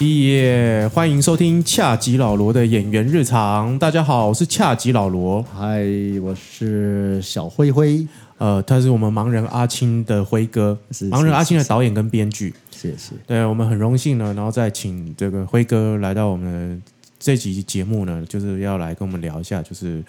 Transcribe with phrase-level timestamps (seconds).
[0.00, 0.88] 耶！
[0.94, 3.78] 欢迎收听恰吉老罗的演员日常。
[3.78, 5.42] 大家好，我是恰吉老罗。
[5.54, 5.84] 嗨，
[6.22, 8.06] 我是小灰灰，
[8.38, 12.54] 呃，他是我们盲人阿青的辉哥，是盲人阿青的是导演跟编剧。
[12.76, 13.14] 谢谢。
[13.26, 16.82] 对我们很荣幸呢，然后再请这个辉哥来到我们的
[17.18, 20.04] 这集节目呢，就是要来跟我们聊一下，就是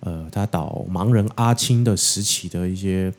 [0.00, 3.12] 呃，他导盲人阿青的时期的一些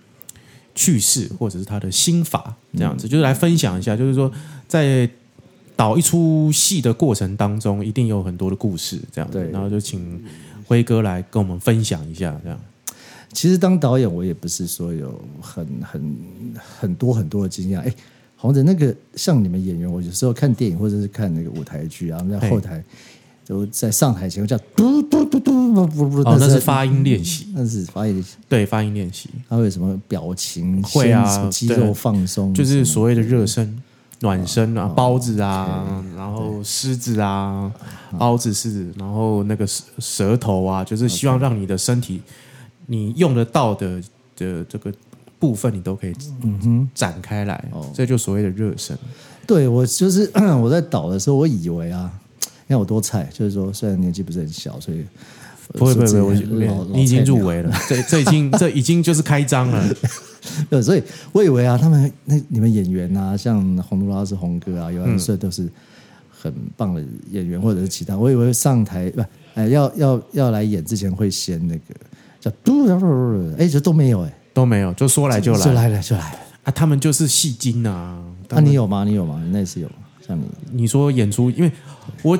[0.73, 4.31] 趣事，或者是他的心法，这样子，就是来分享一下，就是说
[4.67, 5.09] 在
[5.75, 10.23] 导一出戏的过程当中，一定有很多的故事，这样子，对然后就请
[10.65, 12.59] 辉哥来跟我们分享一下，这样。
[13.33, 16.17] 其实当导演，我也不是说有很很
[16.79, 17.79] 很多很多的经验。
[17.79, 17.93] 哎，
[18.37, 22.83] 红子，那个像你们演员，我有时候看电影或者是看那个舞台剧啊，我们在后台
[23.43, 33.81] 就在上台前会叫嘟嘟嘟嘟嘟嘟那是发音练习，那是发音练习，对，发音练习，他会有什么表情会啊肌肉放松，就是所谓的热身、
[34.19, 37.71] 暖身哦啊，包子啊，然后狮子啊，
[38.19, 42.21] 包子、狮子，然后那个舌舌头啊，就是希望让你的身体，
[42.85, 44.01] 你用得到的
[44.35, 44.93] 的这个
[45.39, 48.97] 部分，你都可以嗯哼展开来，哦这就所谓的热身。
[49.45, 50.29] 对我就是
[50.61, 55.05] 我在导的时候，我以为啊，你看我多菜，就是说虽然年纪不是很小，所以
[55.73, 57.45] 不会不会不会，我你已经入。
[57.45, 59.85] 围了，这这已经 这已经就是开张了。
[59.85, 59.95] 鸟
[60.69, 65.69] 对，所以我以为啊，他们那你们演员啊，像洪都拉斯洪哥啊，有嗯安顺都是
[66.29, 69.21] 很棒的演员，或者是其他，我以为上台不，
[69.55, 71.95] 哎，要要要来演之前会先那个
[72.39, 72.85] 叫嘟，
[73.57, 76.39] 哎，这都没有哎，都没有，就说来就来就来了就来了。
[76.63, 76.71] 啊！
[76.71, 78.17] 他们就是戏精啊。
[78.49, 79.03] 那、你有吗？
[79.03, 79.39] 你有吗？
[79.43, 79.93] 你那次有吗？
[80.27, 81.71] 像你你说演出，因为
[82.23, 82.39] 我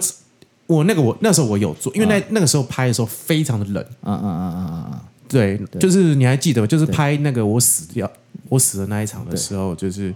[0.66, 5.04] 我那个我那时候我有做，因为那、那个时候拍的时候非常的冷，啊啊啊啊啊啊！
[5.30, 6.66] 对，就是你还记得吗？
[6.66, 8.12] 就是拍那个我死掉
[8.50, 10.12] 我死的那一场的时候，就是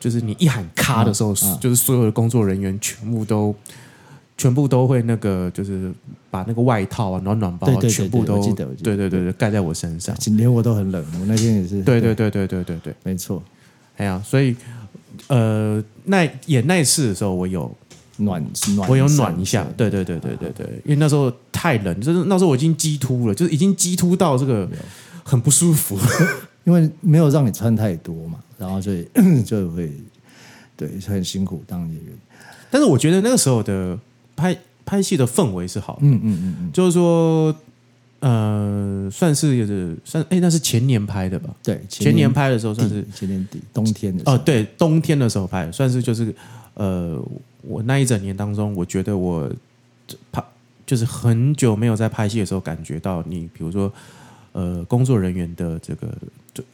[0.00, 3.54] 就是你一喊咔的时候，就是所有的工作人员全部都
[4.36, 5.92] 全部都会那个就是
[6.30, 11.82] 把那个外套啊暖暖包啊对对对全部都对对对对对盖在我身上，今天我都很冷，我那天也是。
[11.82, 13.42] 对对对对对对对，没错，
[13.96, 14.54] 哎呀，所以
[15.28, 17.74] 呃那演那次的时候，我有
[18.18, 24.68] 暖暖，我有暖一下，对对对对对对，因为那时候太冷，就是那时候我已经激突了，就是已经激突到这个
[25.24, 25.98] 很不舒服。
[26.64, 29.06] 因为没有让你穿太多嘛，然后所以
[29.46, 29.88] 就会
[30.76, 32.12] 对很辛苦当演员。
[32.68, 33.96] 但是我觉得那个时候的
[34.36, 37.54] 拍拍戏的氛围是好的，嗯嗯嗯嗯，就是说
[38.20, 41.50] 呃，算是有点算哎，那是前年拍的吧？
[41.62, 44.34] 对，前年拍的时候算是前年底冬天的时候。
[44.36, 46.34] 哦，对，冬天的时候拍的，算是就是
[46.74, 47.20] 呃，
[47.62, 49.50] 我那一整年当中，我觉得我
[50.30, 50.42] 拍
[50.86, 53.92] 就是很久没有在拍戏的时候感觉到你，比如说
[54.52, 56.08] 呃，工作人员的这个
[56.54, 56.64] 就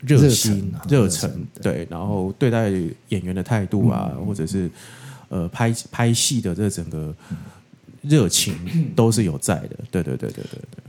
[0.00, 1.30] 热热心热忱，
[1.62, 2.70] 对，然后对待
[3.10, 4.68] 演员的态度啊，或者是
[5.28, 7.14] 呃拍拍戏的这整个
[8.02, 8.54] 热情
[8.94, 10.82] 都是有在的，对对对对对对。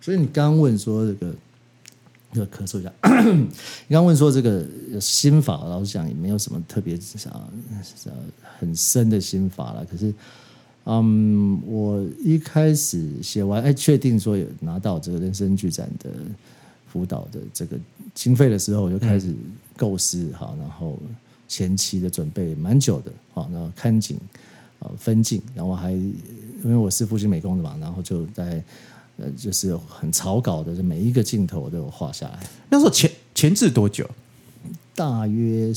[0.00, 1.34] 所以你刚刚问说这个，
[2.32, 2.92] 要咳嗽一下。
[3.86, 4.66] 你刚问说这个
[5.00, 7.32] 心法，老实讲也没有什么特别想
[8.04, 8.12] 呃
[8.58, 9.84] 很深的心法了。
[9.84, 10.12] 可是，
[10.84, 16.10] 嗯，我一开始写完，哎，确定说有拿到这个人生剧展的
[16.88, 17.76] 辅导的这个
[18.14, 19.32] 经费的时候，我就开始
[19.76, 20.98] 构思哈，然后
[21.52, 24.16] 前期的准备蛮久的，好，然后看景。
[24.84, 28.60] 呃，分镜，然后还因为我是复兴美工的嘛，然后就在
[29.16, 34.04] 呃，就是很草稿的，就每一个镜头我都有画下来，那时候前前置多久？
[34.92, 35.72] 大约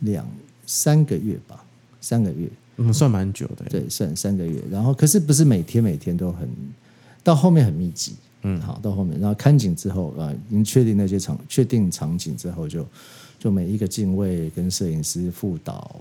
[0.00, 0.28] 两
[0.66, 1.64] 三个月吧，
[2.00, 2.48] 三个月，
[2.78, 3.64] 嗯，算蛮久的。
[3.70, 4.60] 对，算三个月。
[4.68, 6.48] 然后可是不是每天每天都很，
[7.22, 12.84] 到后面很密集，嗯，好，到后面，然后看景之后啊，已经确定那些场，确定场景之后就，
[13.40, 15.98] 就每一个镜位跟摄影师副导。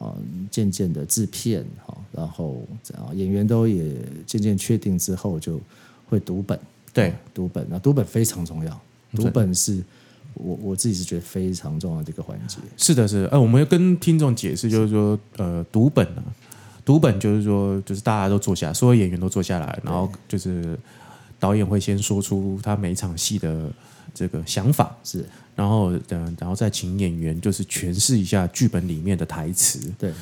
[0.00, 0.16] 啊，
[0.50, 3.94] 渐渐的制片哈，然后啊演员都也
[4.24, 5.60] 渐渐确定之后，就
[6.08, 6.58] 会读本，
[6.94, 8.80] 对，读本，那读本非常重要，
[9.14, 9.84] 读本是
[10.32, 12.56] 我我自己是觉得非常重要的一个环节。
[12.78, 16.24] 是的，是的，呃，我们要跟听众解释，就是说，呃，读本啊，
[16.82, 20.78] 读本就是说，就是大家都坐下，所有演员都坐下来，然后就是
[21.38, 23.70] 导演会先说出他每一场戏的
[24.14, 25.24] 这个想法，是
[25.54, 30.12] 然后嗯，然后再请演员就是诠释一下剧本里面的台词，对，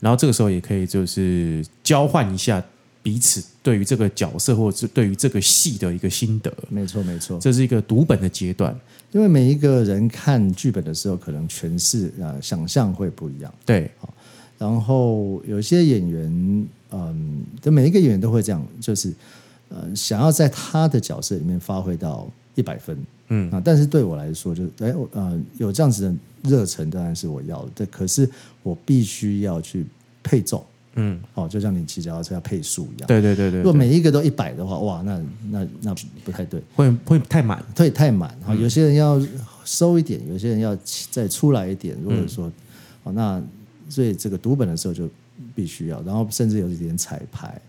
[0.00, 2.62] 然后这个时候也可以就是交换一下
[3.02, 7.38] 彼此对于这个角色或者是对于这个戏的一个心得，没错没错。
[7.40, 8.78] 这是一个读本的阶段。
[9.10, 13.50] 因为每一个人看剧本的时候，可能诠释啊、呃想象会不一样。
[13.64, 13.90] 对，
[14.58, 19.10] 然后有些演员，嗯，就每一个演员都会这样，就是
[19.70, 22.98] 呃，想要在他的角色里面发挥到一百分，
[23.28, 26.14] 嗯啊，但是对我来说，就是哎，我呃，有这样子的
[26.50, 28.28] 热忱当然是我要的，对，可是
[28.62, 29.84] 我必须要去
[30.22, 30.64] 配重，
[30.94, 33.06] 嗯，哦，就像你骑脚踏车要配速一样。
[33.06, 35.20] 对对对对如果，每一个都一百的话，哇，那
[35.50, 35.94] 那那
[36.24, 38.48] 不太对，会会太满，对，太满啊。
[38.48, 39.20] 嗯有些人要
[39.64, 40.76] 收一点，有些人要
[41.10, 41.96] 再出来一点。
[42.02, 42.52] 如果说，嗯
[43.04, 43.42] 哦，那
[43.90, 45.08] 所以这个读本的时候就
[45.54, 47.60] 必须要，然后甚至有一点彩排。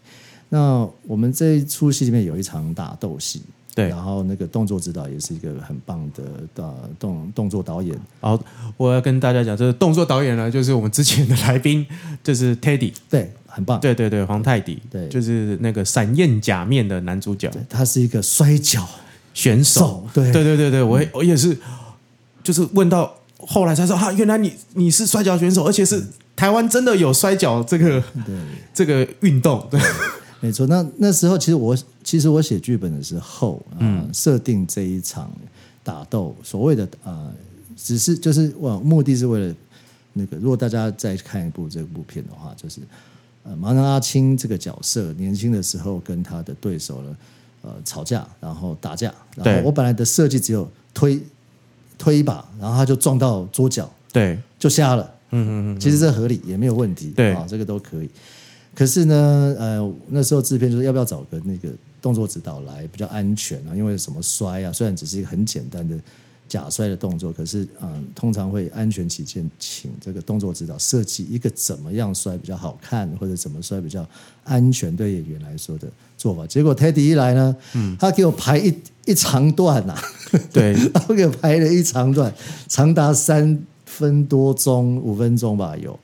[0.48, 3.42] 那我们这一出戏里面有一场打斗戏，
[3.80, 3.90] 对。
[3.90, 6.24] 然后那个动作指导也是一个很棒的
[6.64, 8.40] 呃动动作导演，好，
[8.78, 11.86] 我要跟大家讲，这个动作导演呢，就是我们之前的来宾，
[12.24, 13.80] 就是 Teddy，对，很棒。
[13.80, 15.08] 对对对，黄泰迪，对。
[15.08, 17.50] 就是那个闪焰假面的男主角。
[17.50, 18.88] 对，他是一个摔跤
[19.34, 19.80] 选手。
[19.82, 20.32] 手，，对。
[20.32, 21.58] 对对对对，我也我也是，
[22.44, 26.04] 就是问到后来才说，哈，原来你你是摔跤选手，而且是
[26.36, 28.04] 台湾真的有摔跤这个。
[28.72, 29.78] 这个运动，对
[30.42, 34.00] 没错，那那时候其实我其实我写剧本的时候，嗯。
[34.00, 35.32] 啊，设定这一场
[35.84, 37.32] 打斗，所谓的呃，
[37.76, 39.56] 只是就是我目的是为了
[40.14, 42.80] 那个，如果大家再看一部这部片的话，就是
[43.44, 47.18] 呃，盲人阿青这个角色年轻的时候跟他的对手呢，
[47.62, 49.58] 呃，吵架，然后打架，然对。
[49.58, 51.22] 后我本来的设计只有推
[51.98, 55.04] 推一把，然后他就撞到桌角，对，就瞎了。
[55.32, 57.34] 嗯嗯嗯，其实这合理，也没有问题，对。
[57.34, 58.10] 啊，这个都可以。
[58.80, 61.68] 可是呢，呃，那时候制片就说要不要找个那个
[62.02, 63.76] 动作指导来比较安全啊？
[63.76, 65.98] 因为什么摔啊，虽然只是一个很简单的
[66.48, 74.08] 假摔的动作，可是嗯、通常会安全起见，请这个动作指导设计一个怎么样摔比较好看，或者怎么摔比较
[74.46, 75.86] 安全对演员来说的
[76.18, 76.48] 做法。
[76.48, 78.74] 结果 Teddy 一来呢，嗯，他给我排一
[79.06, 80.02] 一长段呐、啊，
[80.54, 82.34] 对， 他给我排了一长段，
[82.70, 86.00] 长达三分多钟，五分钟吧有。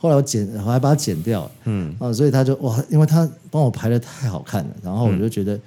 [0.00, 5.60] 后来我剪，我还把它剪掉了，嗯啊，所以他就哇，因为他帮我排的太好看了，然后我就觉得、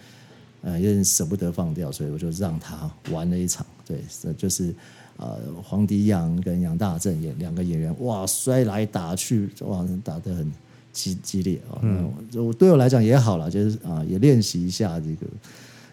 [0.63, 3.63] 呃有点舍不得放掉，所以我就让他玩了一场。
[3.85, 4.73] 对，这就是
[5.17, 10.51] 呃黄迪阳跟杨大正演两个演员，哇，摔来打去，哇，打得很
[10.91, 11.77] 激激烈啊。
[11.83, 15.27] 嗯，我对我来讲也好了，就是啊、也练习一下这个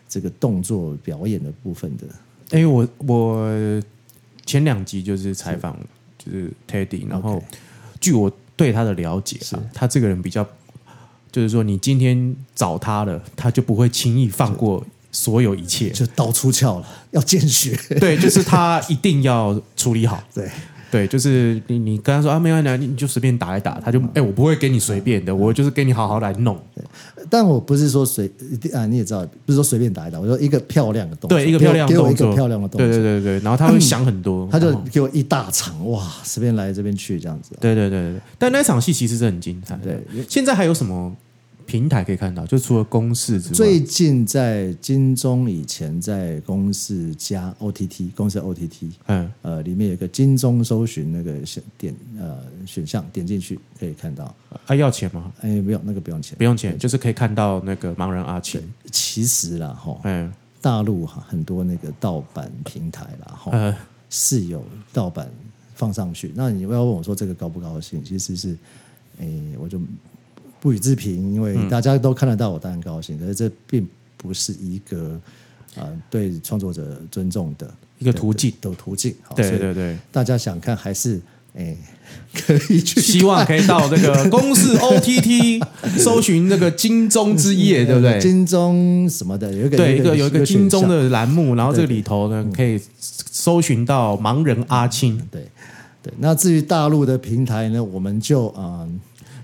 [0.08, 2.06] 这个动作表演的部分的。
[2.52, 3.82] 哎，我我
[4.46, 5.78] 前两集就是采访
[6.16, 7.42] 就是 Teddy，然后
[8.00, 10.46] 据我对他的了解啊，他这个人比较，
[11.30, 15.90] 就是说你今天找他了，他就不会轻易放过所有一切。
[15.90, 17.78] 就刀出鞘了，要见血。
[18.00, 20.22] 对，就是他一定要处理好。
[20.34, 20.50] 对，
[20.90, 26.58] 对，就是你你跟他说啊，没关系，你就随便打一打，他就哎，我不会给你随便的，我就是给你好好来弄。
[27.28, 28.30] 但我不是说随
[28.72, 37.52] 啊，你也知道，不是说随便打一打，我说一个漂亮的动作，对，一个漂亮的给我给我一动作，个漂亮的动作，对对对对，然后他会想很多，他就给我一大场，哇，随便来这边去这样子。
[37.60, 39.84] 对对对对，对但那场戏其实是很精彩的。
[39.84, 41.14] 对，现在还有什么
[41.70, 42.44] 平台可以看到？
[42.46, 54.34] 就除了公式之外，最近在金钟以前在公视加 OTT 公式 OTT 嗯呃里面有一个金钟搜寻那个选点呃选项，点进去可以看到。
[54.66, 55.32] 啊要钱吗？
[55.42, 58.60] 哎，不用那个不用钱不，用钱，就是可以看到那个盲人阿青。
[58.90, 63.52] 其实啦哈，嗯大陆哈很多那个盗版平台啦哈。
[63.52, 63.76] 呃
[64.12, 65.30] 是有盗版
[65.76, 66.32] 放上去。
[66.34, 68.02] 那你要问我说这个高不高兴？
[68.02, 68.56] 其实是，
[69.18, 69.80] 诶，我就
[70.60, 73.18] 不予置评，因为嗯大家都看得到，我当然高兴。
[73.18, 73.86] 可是这并
[74.16, 75.18] 不是一个
[75.74, 78.52] 啊、呃对创作者尊重的一个途径。
[78.60, 79.14] 的途径。
[79.34, 81.20] 对对对，大家想看还是
[81.54, 81.76] 诶
[82.34, 85.64] 可以去希望可以到这个 公式 OTT
[85.96, 88.20] 搜寻那个金钟之夜， 对不对？
[88.20, 95.16] 金钟什么的有一个对，一个有一个金钟的栏目，然后这个里头呢可以搜寻到盲人阿青。
[95.30, 95.46] 对
[96.02, 96.12] 对。
[96.18, 98.80] 那至于大陆的平台呢，我们就啊。
[98.82, 99.00] 嗯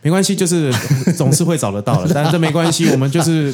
[0.06, 0.72] 没关系，就是
[1.18, 3.52] 总是会找得到的， 但是这没关系，我们就是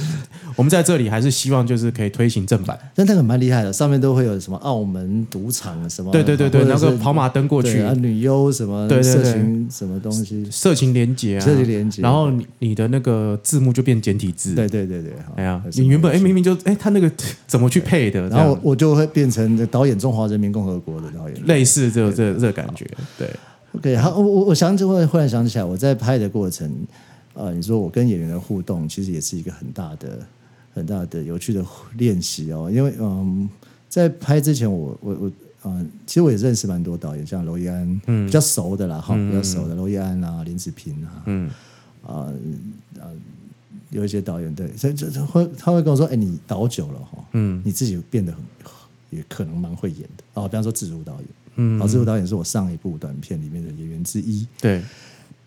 [0.55, 2.79] 我们在这里还是希望就是可以推行正版。
[2.95, 9.25] 但那个蛮厉害的，上面都会有什么澳门赌场什么，对对对对，或者是那个跑马灯过去，啊，女优什么，对对对。
[9.25, 12.03] 色情什么东西，色情连接啊，色情连结。
[12.03, 14.55] 然后你你的那个字幕就变简体字。
[14.55, 17.11] 对对对对，哎呀你原本哎明明就哎他那个
[17.47, 21.47] 怎么去配的，然后我我就会变成导演中华人民共和国的导演。
[21.47, 22.87] 类似这个这这感觉，
[23.19, 23.27] 对，
[23.75, 26.71] OK，好，我我我想起会忽然想起来，我在拍的过程，
[27.35, 30.19] 呃，你说我跟演员的互动，其实也是一个很大的、
[30.75, 31.65] 很大的有趣的
[31.97, 32.71] 练习哦。
[32.71, 33.49] 因为嗯，
[33.89, 35.33] 在拍之前我，我我
[35.65, 41.51] 嗯，其实我也认识蛮多导演，像娄艺安，嗯，比较熟的啦，哈、比较熟的娄艺安啊、林子平啊，嗯，
[42.07, 42.29] 啊
[43.01, 43.09] 啊，
[43.89, 48.43] 有一些导演对，所以这这会他会跟我说，哎，你导久了哈，嗯，你自己变得很
[49.09, 50.25] 也可能蛮会演的。
[50.35, 50.47] 哦。
[50.49, 51.25] 比方说自如导演，
[51.57, 54.47] 嗯，哦，自如导演是我上一部短片里面的演员之一。
[54.61, 54.83] 对，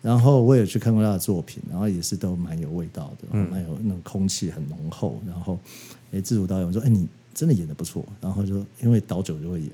[0.02, 5.20] 然后我也去看过他的作品，然后也是都蛮有味道的，蛮有那种空气很浓厚。
[5.26, 5.58] 然后，
[6.12, 9.70] 哎，自主导演说：“哎，你真的演的不错。”然后就因为导久就会演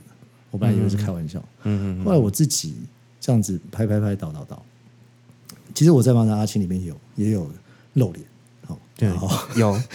[0.51, 2.05] 我本来以为是开玩笑，嗯嗯。
[2.05, 2.77] 后来我自己
[3.21, 4.63] 这样子拍拍拍导导导，
[5.75, 7.51] 其实我在《盲人阿青》里面有也有
[7.95, 8.25] 露脸，
[8.67, 9.11] 好，对，
[9.57, 9.79] 有。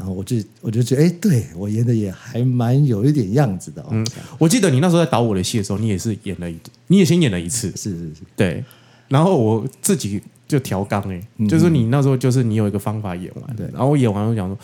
[0.00, 3.84] 然后我就我就觉得，哎，对我演的也还蛮有一点样子的。
[3.90, 4.06] 嗯，
[4.38, 8.64] 我记得你那时候在导我的戏的时候，你也是演了一，你也先演了一次，是是是，对。
[9.08, 13.66] 然后我自己就调纲哎，就是你那时候就是你有一个方法演完，对。
[13.74, 14.58] 然后我演完我想说，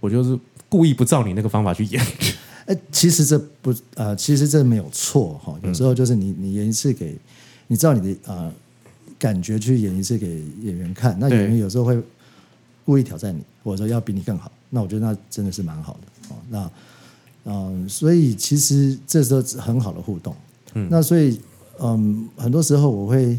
[0.00, 0.36] 我就是
[0.68, 2.04] 故意不照你那个方法去演。
[2.66, 5.56] 哎，其实这不啊，其实这没有错哈。
[5.62, 7.16] 有时候就是你你演一次给，
[7.68, 8.52] 你照你的啊
[9.16, 11.96] 感觉去演一次给演员看，那演员有时候会
[12.84, 14.50] 故意挑战你，或者说要比你更好。
[14.74, 16.36] 那我觉得那真的是蛮好的哦。
[16.48, 16.70] 那
[17.44, 20.34] 嗯，所以其实这时候很好的互动。
[20.74, 21.40] 嗯，那所以
[21.78, 23.38] 嗯，很多时候我会。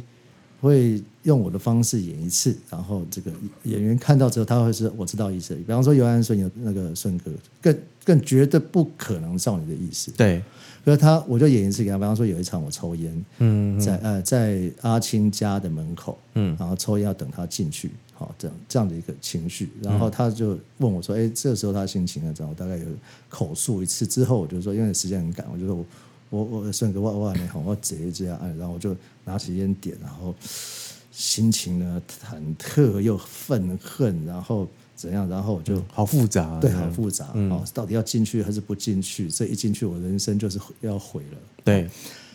[0.64, 3.30] 会用我的方式演一次，然后这个
[3.64, 5.54] 演员看到之后，他会是我知道意思。
[5.56, 7.30] 比方说尤安顺有那个顺哥，
[7.62, 10.10] 更更绝对不可能照你的意思。
[10.12, 10.42] 对，
[10.84, 11.98] 所以他我就演一次给他。
[11.98, 22.86] 比方说有一场我抽烟，嗯，在呃在阿青家的门口，嗯，然后抽烟要等他进去，好这样这样的一个情绪，然后他就问我说：“哎，这时候他心情呢？”然后大概有
[23.30, 25.86] 口述一次之后，我就说因为时间很赶，我就说我。
[26.30, 30.34] 我我顺哥，我我还没好，我直接这样按，然后我就拿起烟点，然后
[31.12, 35.28] 心情呢忐忑又愤恨，然后怎样？
[35.30, 39.30] 然后我就好复杂，对，好复杂哦，到底要进去还是不进去？
[39.30, 41.38] 这一进去，我人生就是要毁了。
[41.64, 41.90] 对，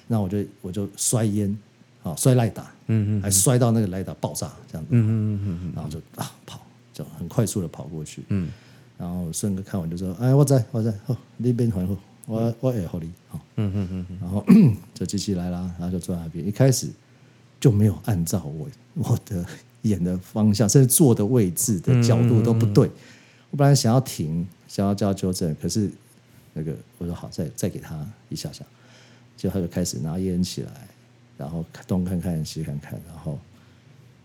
[0.06, 1.56] 那我就我就摔烟，
[2.02, 6.60] 好摔赖打，嗯嗯，还摔到那个赖打爆炸这样子，嗯嗯嗯嗯，然后就啊跑，
[6.92, 8.50] 就很快速的跑过去，嗯，
[8.96, 11.96] 然后顺哥看完就说：“哎，我在我在，哦，那边还好。”
[12.28, 14.44] 我我也好你好，嗯嗯嗯，然后
[14.92, 16.86] 这机器来了，然后就坐在那边，一开始
[17.58, 19.42] 就没有按照我我的
[19.82, 22.90] 演的方向，甚至坐的位置的角度都不对。
[23.50, 25.90] 我本来想要停，想要叫纠正，可是
[26.54, 28.64] 那个我说好，再再给他一下下，
[29.37, 30.70] 就他就开始拿烟起来，
[31.37, 33.38] 然后东看看西看看，然后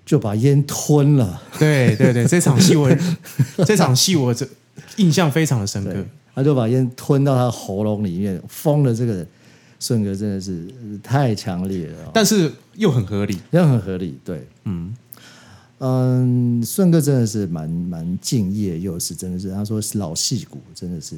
[0.06, 1.42] 就把烟吞了。
[1.58, 2.90] 对对对， 这场戏我
[3.66, 4.48] 这场戏我这
[4.98, 5.94] 印象非常的深刻。
[6.36, 8.92] 他就把烟吞到他喉咙里面，疯了。
[8.92, 9.28] 这个人
[9.80, 10.68] 顺哥真的是
[11.04, 14.18] 太强烈了，但是又很合理，又很合理。
[14.26, 14.92] 对，嗯
[15.80, 21.18] 嗯，顺哥真的是蛮蛮敬业，又是真的是他说是老戏骨，真的是。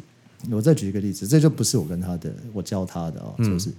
[0.52, 3.72] 我再举一个例子，这就不是我跟他的，我教他的哦，就是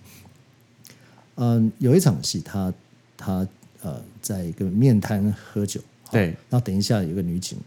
[1.37, 2.73] 嗯，有一场戏，他
[3.17, 3.49] 他
[3.83, 5.81] 呃，在一个面摊喝酒，
[6.11, 7.59] 对，然后等一下有个女警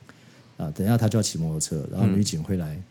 [0.58, 2.82] 啊，等一下他就要骑摩托车，然后女警会来。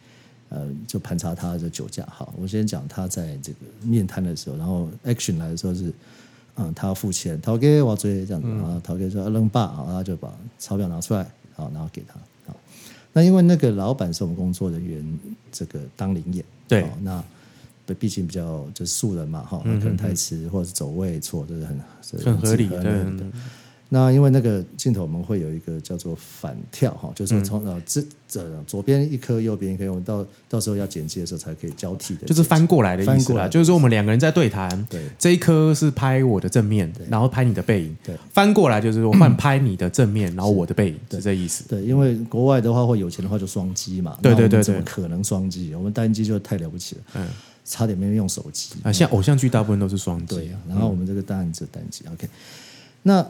[0.50, 2.02] 呃，就盘查他的酒驾。
[2.10, 5.92] 好，我先讲他在这个面摊的时候，然后 action 来的时候是，
[6.58, 11.24] 嗯，他要付钱，陶给我追这样子啊，陶给说扔吧，然后就把钞票拿出来，
[11.54, 12.14] 好，然后给他。
[12.46, 12.56] 好，
[13.12, 15.18] 那因为那个老板是我们工作人员，
[15.52, 17.22] 这个当领演，对，那，
[17.98, 21.80] 毕竟比较就是素人嘛，哈，可能台词或者是走位错，都是很
[22.24, 22.82] 很合理的。
[23.90, 33.48] 那因为那个镜头我们会有一个叫做反跳哈，就是从呃这这左边一颗，右边一颗，我们到到时候要剪辑的时候才可以交替的，就是翻过来的意思啦。
[33.48, 41.64] 就是说我们两个人在对谈，对，这一颗是拍我的正面，然后拍你的背影，对，翻过来就是我换拍你的正面， 然后我的背影，是这意思。
[41.66, 45.74] 对，因为国外的话或有钱的话就双机嘛，对对对，怎么可能双机？
[45.74, 47.26] 我们单机就太了不起了，嗯，
[47.64, 48.92] 差点没有用手机啊。
[48.92, 52.04] 像偶像剧大部分都是双机，对啊，然后我们这个当然是单机。
[52.12, 52.28] OK，
[53.02, 53.26] 那。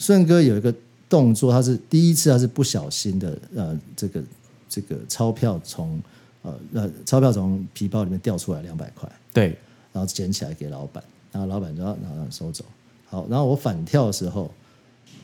[0.00, 0.74] 顺哥有一个
[1.10, 4.22] 动作，他是第一次，他是不小心的，呃，这个
[4.66, 6.00] 这个钞票从
[6.40, 9.48] 呃呃钞票从皮包里面掉出来两百块，对，
[9.92, 12.64] 然后捡起来给老板，然后老板就要拿收走。
[13.10, 14.50] 好，然后我反跳的时候，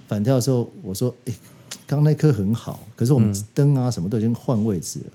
[0.07, 1.35] 反跳的时候我说，哎，
[1.87, 5.07] 刚那颗很好，可是我们灯啊什么都已经换位置了，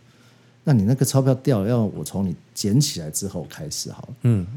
[0.64, 4.48] 那你那个钞票掉了，要我从你捡起来之后开始好，嗯。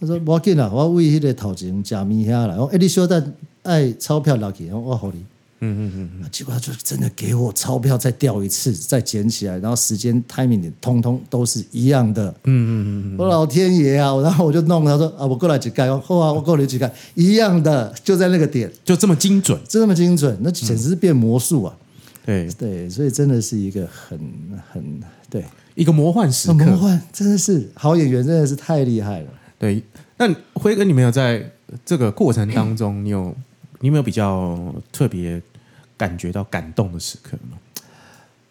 [0.00, 3.34] 他说：“我紧啦，我为迄个头前假米遐来，我哎，你小等
[3.68, 5.24] 爱钞票拿去，我好你。
[5.60, 12.30] 嗯嗯嗯，结果他就真的给我钞票，再掉一次，再捡起来，然后时间 timing 点，通通都是一样的。
[12.44, 14.14] 嗯嗯嗯我老天爷啊！
[14.22, 21.76] 然后我就弄，他说啊，我过来几盖，后啊，我过来几盖，一样的，就在那个点，就这么精准，就这么精准，那简直是变魔术啊！
[22.24, 24.16] 对对，所以真的是一个很
[24.72, 25.44] 很对
[25.74, 29.82] 一个魔幻时刻，魔幻真的是好演员，真的是太厉害了。”对，
[30.18, 31.50] 那辉哥，你没有在
[31.84, 33.34] 这个过程当中，你有
[33.80, 35.40] 你有没有比较特别
[35.96, 37.58] 感觉到感动的时刻吗？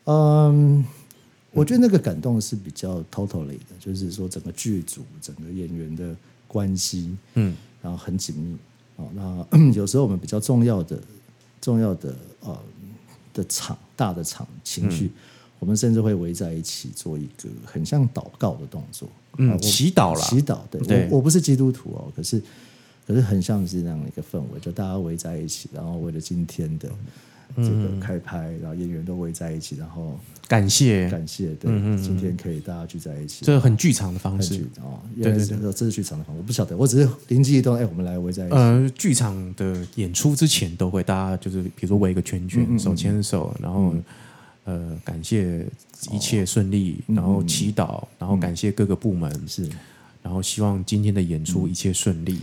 [0.05, 0.85] 嗯，
[1.51, 6.15] 我觉得那个感动是比较 totally 的，就是说整个剧组、整个演员的
[6.47, 8.57] 关系，嗯，然后很紧密，
[8.95, 10.97] 哦，那 有时候我们比较重要的、
[11.59, 12.57] 重要的呃
[13.33, 15.11] 的场、大的场情绪，
[15.59, 20.59] 我们甚至会围在一起做一个很像祷告的动作，嗯祈祷啦祈祷。
[20.71, 22.41] 对，对我我不是基督徒哦，可是
[23.07, 26.89] 可是很像是那样的一个氛围，就大家围在一起，然后为了今天的
[27.55, 31.71] 这个开拍，然后演员都围在一起，然后感谢，感谢，对，
[32.03, 34.55] 今天可以大家聚在一起，这很剧场的方式。
[34.55, 34.69] 很剧。
[34.81, 43.95] 哦，对原来对这是剧场的方式，我不晓得，我只是灵机一动，哎，我们来围在一起，呃，剧场的演出之前都会，大家就是比如说围一个圈嗯圈，手牵手，然后
[44.65, 45.65] 呃感谢
[46.11, 49.69] 一切顺利，嗯然后祈祷，然后感谢各个部门，是。
[50.21, 51.45] 然后希望今天的演嗯。
[51.45, 52.41] 出一切顺利。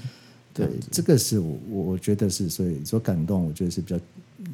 [0.54, 4.00] 对，这个是我我我觉得是，所以说感动，我觉得是比较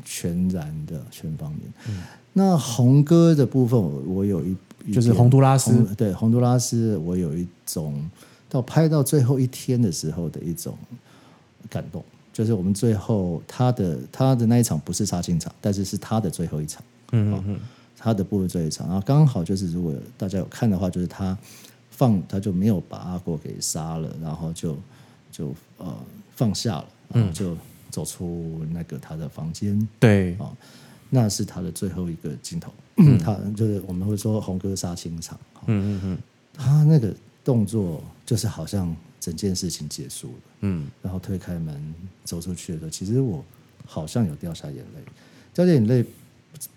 [0.05, 1.61] 全然的全方面。
[1.89, 2.03] 嗯
[2.33, 8.09] 那红歌的部分我，我有一一就是洪都拉斯红对洪都拉斯，我有一种
[8.49, 10.79] 到拍到最后一天的时候的一种
[11.69, 16.81] 感动，就是我们最后他的他的那一场不是杀青场，但是是他的最后一场。
[17.11, 17.61] 嗯嗯嗯，
[17.99, 21.37] 他的部分最后一场，然后刚好就是如果大家有看的话，就是他
[21.91, 24.77] 放他就没有把阿果给杀了，然后就
[25.31, 25.97] 就呃
[26.35, 27.57] 放下了，然后就
[27.91, 30.57] 走出那个他的房间，对，哦，
[31.09, 32.73] 那是他的最后一个镜头，
[33.23, 36.19] 他就是我们会说红哥杀青场，哦嗯嗯嗯。
[36.53, 41.95] 他那个动作就是好像整件事情结束了，嗯，然后推开门
[42.25, 43.43] 走出去的时候，其实我
[43.87, 45.03] 好像有掉下眼泪，
[45.55, 46.11] 掉下眼泪不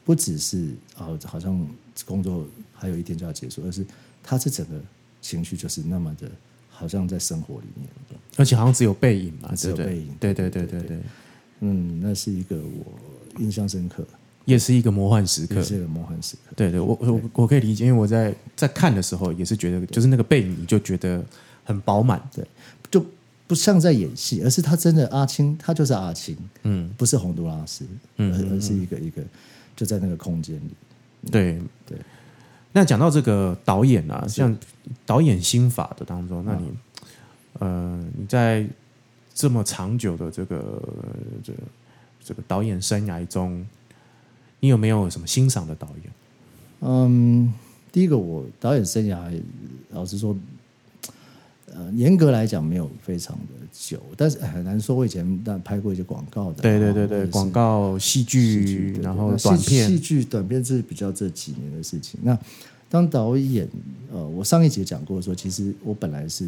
[0.05, 1.67] 不只是啊、好像
[2.05, 3.85] 工作还有一天就要结束，而是
[4.21, 4.79] 他这整个
[5.21, 6.31] 情绪就是那么的，
[6.73, 7.87] 好像在生活里面。
[8.35, 10.97] 而且好像只有背影嘛，只有背影对对对对对
[11.59, 14.03] 嗯，那是一个我印象深刻，
[14.45, 15.63] 也是一个魔幻时刻也。
[15.63, 16.51] 是一个魔幻时刻。
[16.55, 21.23] 对对，我我我可以理解，因为我在在看的时候也是觉得，就是那个背影你就觉得
[21.63, 22.27] 很饱满。
[22.33, 22.43] 对，
[22.89, 23.05] 就
[23.45, 27.85] 不像在演戏，而是他真的阿青，他就是阿青，嗯，不是洪都拉斯，
[28.17, 29.21] 嗯而而是一个一个
[29.75, 31.29] 就在那个空间里。
[31.31, 31.97] 对对。
[32.73, 34.55] 那讲到这个导演啊，像
[35.05, 36.71] 导演心法的当中，那你、
[37.59, 38.67] 呃你在
[39.33, 40.81] 这么长久的这个
[41.43, 41.59] 这个
[42.23, 43.65] 这个导演生涯中，
[44.59, 46.13] 你有没有什么欣赏的导演？
[46.81, 47.53] 嗯，
[47.91, 49.41] 第一个我导演生涯，
[49.91, 50.35] 老实说，
[51.75, 54.95] 呃，严格来讲没有非常的久，但是很难说。
[54.95, 62.19] 我以前但拍过一些广告的，对对对对，广告、戏戏剧然后短片戏，剧短片是比较这几年的事情。
[62.21, 62.37] 那
[62.89, 63.67] 当导演，
[64.11, 66.47] 呃，我上一节讲过说，其实我本来是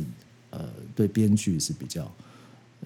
[0.51, 0.59] 呃
[0.95, 2.09] 对编剧是比较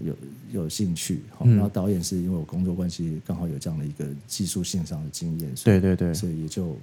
[0.01, 0.15] 有
[0.53, 6.77] 有兴趣，好、嗯然后导演是因为我工作关系刚好有这样的一个技术性上的经验，所以对对对，所以也就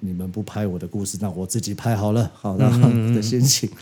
[0.00, 3.70] 你们不拍我的故事，那我自己拍好了，好嗯然后的心情。
[3.70, 3.76] 嗯，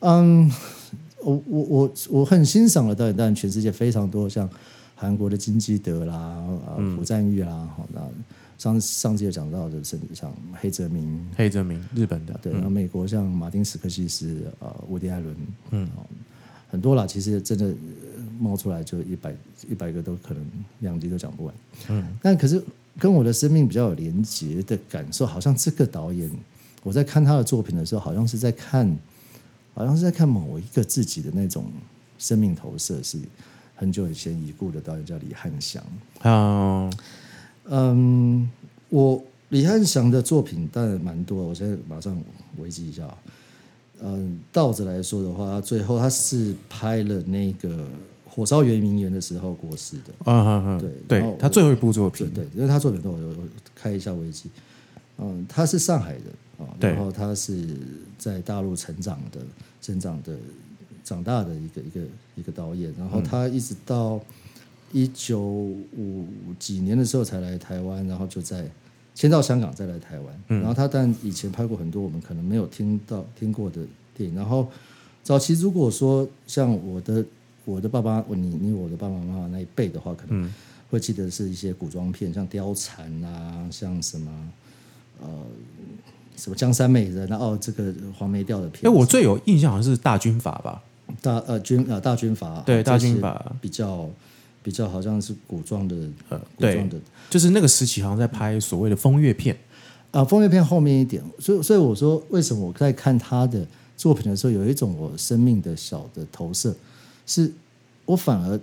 [0.00, 4.48] 我我我我很欣赏的导演，当然全世界非常多，像
[4.96, 6.96] 韩国的金基德啦，啊，嗯。
[6.96, 8.00] 朴赞玉啦，好，那
[8.56, 15.36] 上上次有讲到的，甚至像黑泽明，黑泽明，日本的，对，然后美国像马丁斯科西斯，呃，伍迪艾伦，
[15.70, 15.86] 嗯。
[15.96, 16.04] 哦，
[16.70, 17.74] 很多啦，其实真的呃
[18.38, 19.34] 冒出来就一百
[19.68, 20.46] 一百个都可能
[20.78, 21.54] 两集都讲不完。
[21.88, 22.62] 嗯，但可是
[22.98, 26.30] 跟我的生命比较有连结的感受，好像这个导演，
[26.82, 28.96] 我在看他的作品的时候，好像是在看，
[29.80, 31.64] 好像是在看某一个自己的那种
[32.18, 33.16] 生命投射，是
[33.74, 35.82] 很久以前已故的导演叫李汉祥。
[36.18, 36.90] 啊，
[37.64, 38.46] 嗯，
[38.90, 42.14] 我李汉祥的作品当然蛮多，我现在马上
[42.58, 43.08] 维基一下。
[44.02, 47.68] 嗯，倒着来说的话，他最后他是拍了那个
[48.28, 50.12] 《火烧圆明园》的时候过世的。
[50.26, 53.36] 嗯嗯嗯，对对他最后一部作品，对对，因为他作品都有有
[53.74, 54.50] 开一下危机。
[55.16, 56.22] 嗯，他是上海人
[56.58, 57.66] 啊，对然后他是
[58.18, 59.40] 在大陆成长的、
[59.80, 60.36] 成长的、
[61.02, 62.00] 长大的一个一个
[62.36, 64.20] 一个导演，然后他一直到
[64.92, 66.26] 一九五
[66.58, 68.68] 几年的时候才来台湾，然后就在
[69.14, 70.42] 先到香港，再来台湾。
[70.48, 74.68] 然后他但以前拍过很多我们可能没有听到听过的电影，然后
[75.22, 77.24] 早期如果说像我的
[77.64, 80.52] 我的爸爸，你你我的爸爸妈妈那一辈的话，可能
[80.90, 84.52] 会记得是一些古装片，像貂蝉啊，像什么
[85.20, 85.28] 呃
[86.40, 90.82] 什么江山美人然后，这个黄梅调的片哎，片，我最有印象好像是大军阀吧？
[91.20, 93.54] 大呃军呃大军阀，对大军阀。
[93.60, 94.08] 比较
[94.62, 95.96] 比较好像是古装的
[96.30, 96.96] 呃古装的。
[97.28, 99.56] 就是那个时期好像在拍所谓的风月片，
[100.12, 106.74] 啊，风月片后面一点，所以所以我说，为什么我在看他的作品的时候，有一种我生命的小的投射，
[107.26, 107.52] 是
[108.06, 108.58] 我反而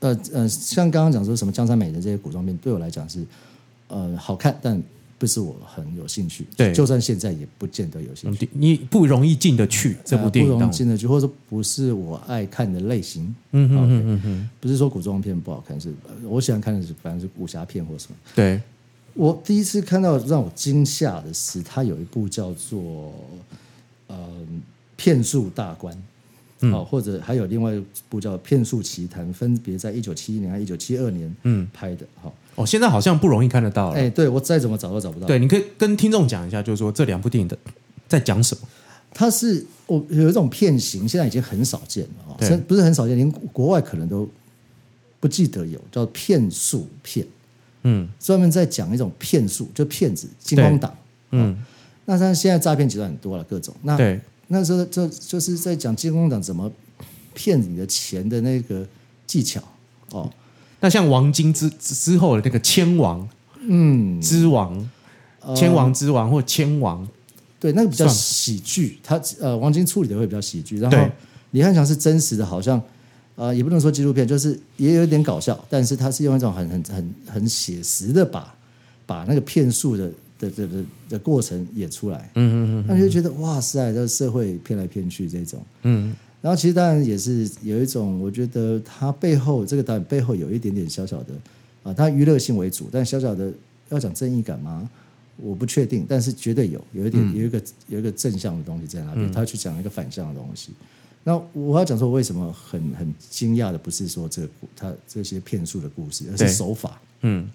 [0.00, 3.24] 呃呃，像刚刚讲说什么江山美人这些古装片，对我来讲是
[3.88, 4.80] 呃好看，但
[5.18, 6.46] 不是我很有兴趣。
[6.56, 8.48] 对就算现在也不见得有兴趣。
[8.52, 10.52] 你不容易进得去这部呃电影。
[10.52, 13.34] 不容易进得去，或者说不是我爱看的类型。
[13.52, 18.16] 嗯哼 OK 哼不是说古装片不好看，是呃我喜欢看的是反正是武侠片或什么。
[18.34, 18.60] 对，
[19.14, 23.12] 我第一次看到让我惊吓的是，他有一部叫做
[24.08, 24.16] 呃
[24.96, 25.94] 《骗术大观》。
[26.60, 32.06] 嗯哦，或者还有另外一部叫《骗术奇谈》，分别在一九七一年和一九七二年嗯，拍的。
[32.22, 33.96] 好、哦，现在好像不容易看得到了。
[33.96, 37.56] 哎，对我再怎么找都找不到。，对，你可以跟听众讲一下，就是说这两部电影的
[38.08, 38.62] 在讲什么？
[39.12, 44.28] 它是我有一种片型，现在已经很少见了哦，对甚不是很少见，连国外可能都
[45.20, 47.26] 不记得有叫骗术片，
[47.82, 50.94] 嗯专门在讲一种骗术，就骗子、金光党。
[51.30, 51.56] 嗯，
[52.04, 53.74] 那像现在诈骗集团很多了，各种。
[53.82, 56.70] 那对，那时候就就是在讲金光党怎么
[57.34, 58.86] 骗你的钱的那个
[59.26, 59.60] 技巧
[60.10, 60.30] 哦。
[60.80, 63.28] 那像王晶之之之后的那个千王
[63.68, 64.90] 嗯，之王、
[65.56, 67.08] 千王之王或千王，
[67.58, 70.98] 对，那个比较喜剧，他呃王晶处理的会比较喜剧，然后
[71.50, 72.80] 李汉祥是真实的，好像
[73.34, 78.54] 呃也不能说纪录片，就是也有点搞笑，但是他是用一种很很很很写实的把
[79.06, 85.62] 把那个骗术的的的的的过程演出来，嗯嗯嗯那你就觉得哇塞，这社会骗来骗去这种。
[85.82, 91.34] 嗯然后其实当然也是有一种，我觉得他背后这个导演背后有一点点小小的
[91.82, 93.52] 啊，他娱乐性为主，但小小的
[93.88, 94.88] 要讲正义感吗？
[95.38, 100.70] 我不确定，但是绝对有有一点、有一个有一个正向的东西在那边，他去讲一个反向的东西。
[101.24, 107.00] 那我要讲说，为什么很很惊讶的，不是说这个他这些骗术的故事，而是手法。
[107.22, 107.50] 嗯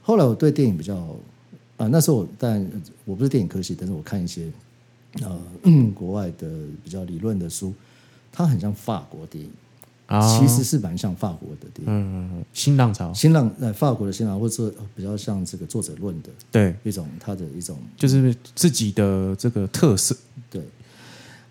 [0.00, 1.14] 后来我对电影比较
[1.84, 2.70] 啊、那时候我但
[3.06, 4.50] 我不是电影科系，但是我看一些
[5.22, 5.40] 呃、
[5.94, 6.46] 国外的
[6.84, 7.72] 比较理论的书，
[8.30, 9.50] 它很像法国电影，
[10.06, 11.92] 啊，其实是蛮像法国的电影。
[11.92, 20.14] 嗯嗯新浪潮，新浪呃，法国的新浪，或者呃比较像这个作者论的对，一种，它的一种就是自己的这个特色
[20.50, 20.62] 对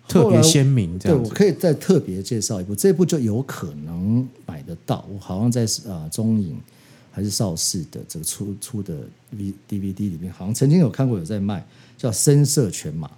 [0.06, 1.28] 特别鲜明，这，样对。
[1.28, 5.04] 我可以再特别介绍一部，这部就有可能买得到。
[5.12, 6.56] 我好像在啊、中影
[7.10, 8.94] 还是邵氏的这个出出的
[9.30, 11.64] V DVD 里面，好像曾经有看过有在卖，
[11.96, 13.08] 叫《深色犬马》。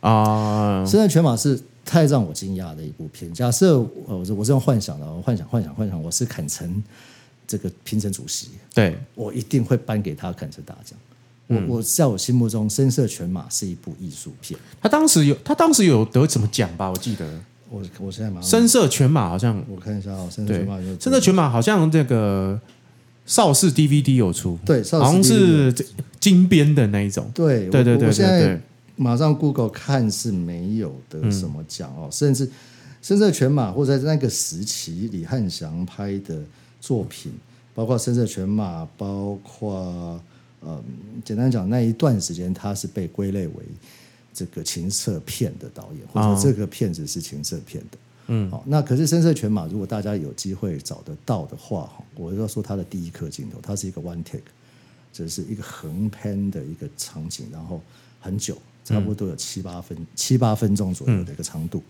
[0.00, 3.32] 啊，深色犬马是太让我惊讶的一部片。
[3.32, 6.82] 假设呃，我是我是用幻想的，我幻想幻想幻想，我是坎城
[7.46, 10.98] 这个评审主席，对，我一定会颁给他坎城大奖。
[11.48, 14.58] 嗯我我在我心目中，《深色犬马》是一部艺术片。
[14.82, 16.90] 他当时有他当时有得什么奖吧？
[16.90, 17.24] 我记得
[17.70, 22.60] 我我现在马上深色犬马好像我看一下哦，《深色对犬马》有，深色犬马好像这个
[23.26, 25.74] 邵氏 DVD 有出，对邵氏好像是
[26.20, 28.60] 金边的那一种，对对对对对我我现在对，
[28.94, 32.46] 马上 Google 看是没有的什么奖嗯哦，甚至
[33.02, 36.40] 《深色犬马》或者在那个时期李汉祥拍的
[36.80, 37.32] 作品，
[37.74, 40.20] 包括《深色犬马》，包括
[40.62, 40.82] 嗯，
[41.24, 43.54] 简单讲那一段时间他是被归类为
[44.32, 46.34] 这个情色片的导演，或哦。
[46.34, 47.98] 者这个片子是情色片的。
[48.28, 54.42] 嗯，好，那可是《深色犬马》，如果大家有机会找得到的话，哈，我要说它的第一颗镜头，它是一个 one take，
[55.12, 57.80] 这是一个横拍的一个场景，然后
[58.20, 61.82] 很久，差不多有七八分、七八分钟左右的一个长度。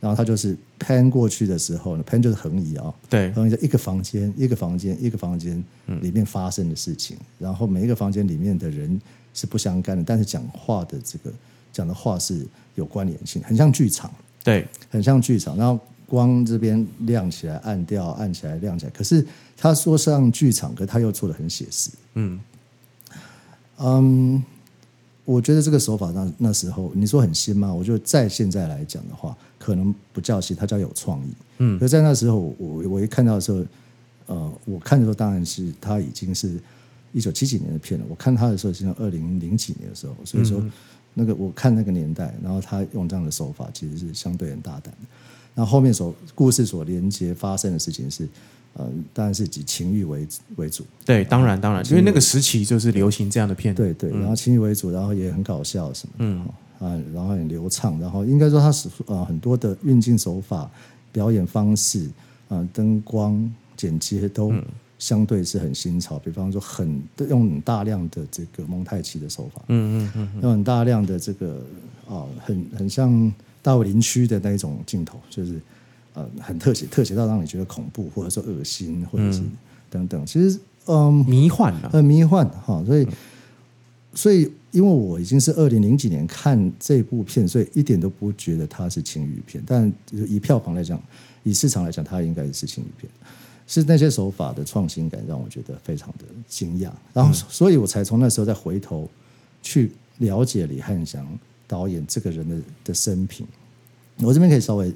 [0.00, 5.62] 然后它就是 pan 过去的时候呢，pan 就是横移啊、对，横移在一个房间、一个房间、一个房间
[6.00, 8.98] 里面发生的事情，然后每一个房间里面的人
[9.34, 11.30] 是不相干的，但是讲话的这个
[11.70, 14.10] 讲的话是有关联性，很像剧场。
[14.42, 18.90] 对，很像剧场，然后光这边亮起来、暗掉、暗起来、亮起来。
[18.90, 19.24] 可是
[19.56, 21.90] 他说像剧场，可他又做的很写实。
[22.14, 22.40] 嗯，
[23.78, 24.42] 嗯，
[25.24, 27.72] 我觉得这个手法那那时候你说很新吗？
[27.72, 31.30] 我觉得在现在来讲的话，可能不叫新，它叫有创意。
[31.58, 33.64] 嗯可是在那时候，我我一看到的时候，
[34.26, 36.58] 呃，我看的时候当然是他已经是
[37.12, 38.06] 一九七几年的片了。
[38.08, 40.62] 我看他的时候是二零零几年的时候，所以说
[41.14, 45.06] 那个我看那个年代，然后他用这样的手法其实是相对很大胆的。
[45.54, 48.28] 然后后面所故事所连接发生的事情是，
[48.74, 56.46] 呃，当然是以情欲为为主，对，当然当然，因为那个时期就是流行这样的片，对对，然后情欲为主，然后也很搞笑什么，嗯。
[56.78, 60.70] 啊，然后很流畅，然后应该说它是呃很多的运镜手法、
[61.12, 62.08] 表演方式
[62.48, 64.50] 啊、灯光、剪接都
[65.00, 66.16] 相对是很新潮。
[66.20, 71.60] 比方说很用很大量的这个蒙太奇的手法，嗯嗯嗯，用很大量的这个
[72.08, 73.32] 啊、很很像
[73.62, 75.60] 大卫林区的那一种镜头，就是
[76.14, 79.42] 呃很特写，特写到让你觉得恐怖，或者说恶心，或者是
[79.88, 80.24] 等等。
[80.24, 83.06] 其实嗯，迷幻啊，很迷幻哈，所以
[84.14, 89.62] 所以因为我已经是二零零几年看这部片，所以一点都不觉得它是情欲片。
[89.66, 91.00] 但以票房来讲，
[91.44, 93.10] 以市场来讲，它应该是情欲片。
[93.70, 99.08] 是那些手法的创新感让我觉得非常的惊讶，然后所以我才从那时候再回头
[99.62, 101.24] 去了解李汉祥
[101.68, 102.56] 导演这个人的
[102.86, 103.46] 的生平。
[104.18, 104.92] 我这边可以稍微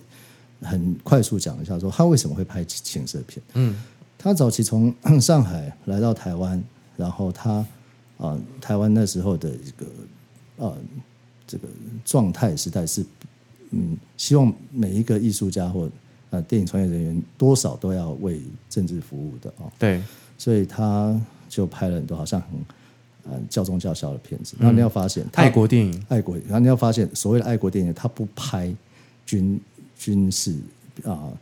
[0.61, 3.41] 很快速讲一下，说他为什么会拍情色片。
[3.53, 3.81] 嗯，
[4.19, 6.61] 他早期从上海来到台湾，
[6.97, 7.65] 然后他
[8.19, 9.87] 啊、台湾那时候的一个
[10.57, 10.77] 呃
[11.47, 11.69] 这个
[12.05, 13.07] 状态时代是，
[13.71, 15.89] 嗯，希望每一个艺术家或
[16.35, 20.03] 呃电影从业人员多少都要为政治服务的哦，对，
[20.37, 21.19] 所以他
[21.49, 24.57] 就拍了很多好像很呃教宗教校的片子。
[24.59, 28.75] 然后你要发现，他爱国电影，爱国，然后你要发现，所谓的爱国电影，他不拍
[29.25, 29.61] 军
[29.97, 30.57] 军事
[31.05, 31.33] 啊、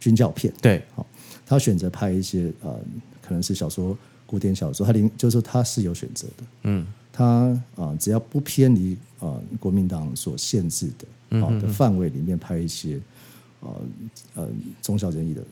[0.00, 1.06] 军教片，对，好，
[1.46, 2.76] 他选择拍一些呃，
[3.22, 13.00] 可能是小说、古典小说，他临就是他是有选择的，嗯，他啊、只要不偏离啊、国民党所限制的啊、的范围里面拍一些
[13.60, 13.68] 呃
[14.34, 14.48] 呃
[14.82, 15.42] 忠孝仁义的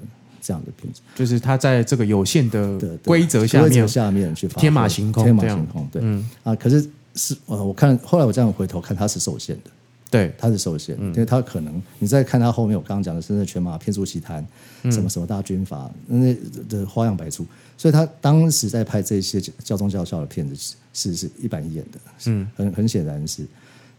[0.40, 9.70] 这样的片子就是他在这个有限的规则下面，下面去天马行空天马行空，对，嗯啊，可是是呃，我看后来我这样回头看，他是受限的。
[10.10, 14.42] 对，它是受限，嗯因为它可能你再看它后面我刚刚讲的甚至全马骗术奇谭，
[14.82, 16.34] 嗯什么什么大军阀，那
[16.66, 17.44] 的花样百出，
[17.76, 23.46] 所以他当时在拍这些教宗教校的片子是是是一板一眼的，嗯，很很显然是，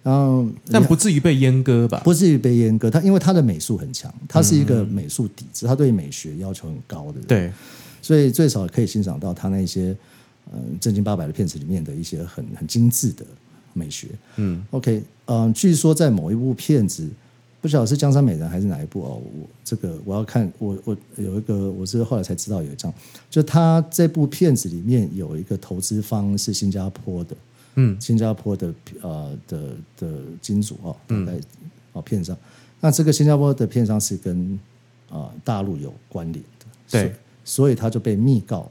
[0.02, 2.02] 然后但不至于被阉割吧？
[2.04, 7.54] 不至于被阉割，他因为他的美术很强，他是一个美术底子，他对美学要求很高的人，对，
[8.02, 9.96] 所以最少可以欣赏到他那些
[10.54, 13.26] 嗯正经八百的片子里面的一些很很精致的
[13.74, 14.08] 美学。
[14.38, 17.06] 嗯 OK，嗯、据说在某一部片子，
[17.62, 22.92] 不晓得是《江山美人》还是哪一部哦，我这个我要看，我我有一个我是后来才知道有一张，
[23.30, 27.36] 就他这部片子里面有一个投资方是新加坡的，
[27.76, 29.60] 嗯，新加坡的呃的
[29.98, 30.08] 的
[30.42, 31.40] 金主哦，大概
[31.94, 32.38] 哦片商，
[32.80, 34.60] 那这个新加坡的片商是跟
[35.10, 37.16] 啊、呃大陆有关联的，对。
[37.46, 38.70] 所以，他就被密告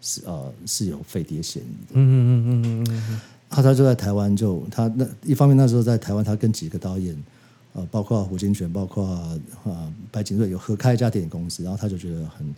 [0.00, 1.92] 是呃是有飞碟嫌疑的。
[1.94, 7.20] 嗯嗯嗯嗯嗯嗯，他他就在台湾就他那一方面那时候在台湾，他跟几个导演，
[7.72, 9.04] 呃，包括胡金铨，包括
[9.64, 12.54] 呃白景瑞有合开一家电影公司，然后他就觉得很，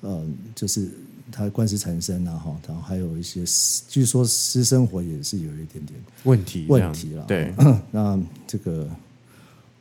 [0.00, 0.88] 呃，就是
[1.32, 7.24] 他官司缠身啊哈，然后还有一些私据说私生活也是有一点点问题问题了。
[7.26, 7.52] 对，
[7.90, 8.88] 那这个，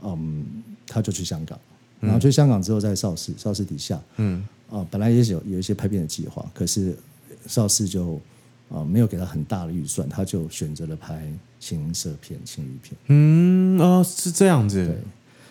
[0.03, 0.45] 嗯，
[0.88, 1.60] 他就去香港，
[1.99, 4.45] 然后去香港之后在邵氏，邵氏底下，嗯。
[4.67, 6.97] 啊、本来也有有一些拍片的计划，可是
[7.45, 8.19] 邵氏就
[8.67, 12.97] 啊、没有给他很大的预算，他就选择了拍情色片、情欲片。
[13.08, 14.84] 嗯哦，是这样子。
[14.84, 14.97] 对，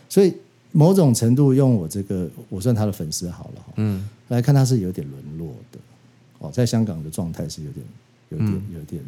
[0.08, 0.34] 所以
[0.72, 5.78] 某种程度用我这个，我算他的粉丝好了哈，嗯来看他是有点沦落的。
[6.40, 7.86] 哦，在香港的状态是有点、
[8.30, 9.02] 有点、有点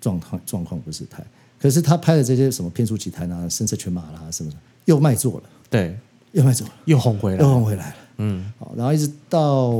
[0.00, 1.24] 状况状况不是太。
[1.58, 5.96] 可是他拍的这些什么《骗术奇谭》啊、《深色犬马》啦，什么的又卖座了，对，
[6.32, 7.96] 又卖座了，又红回来又，红回来了。
[8.16, 9.72] 嗯好，然后一直到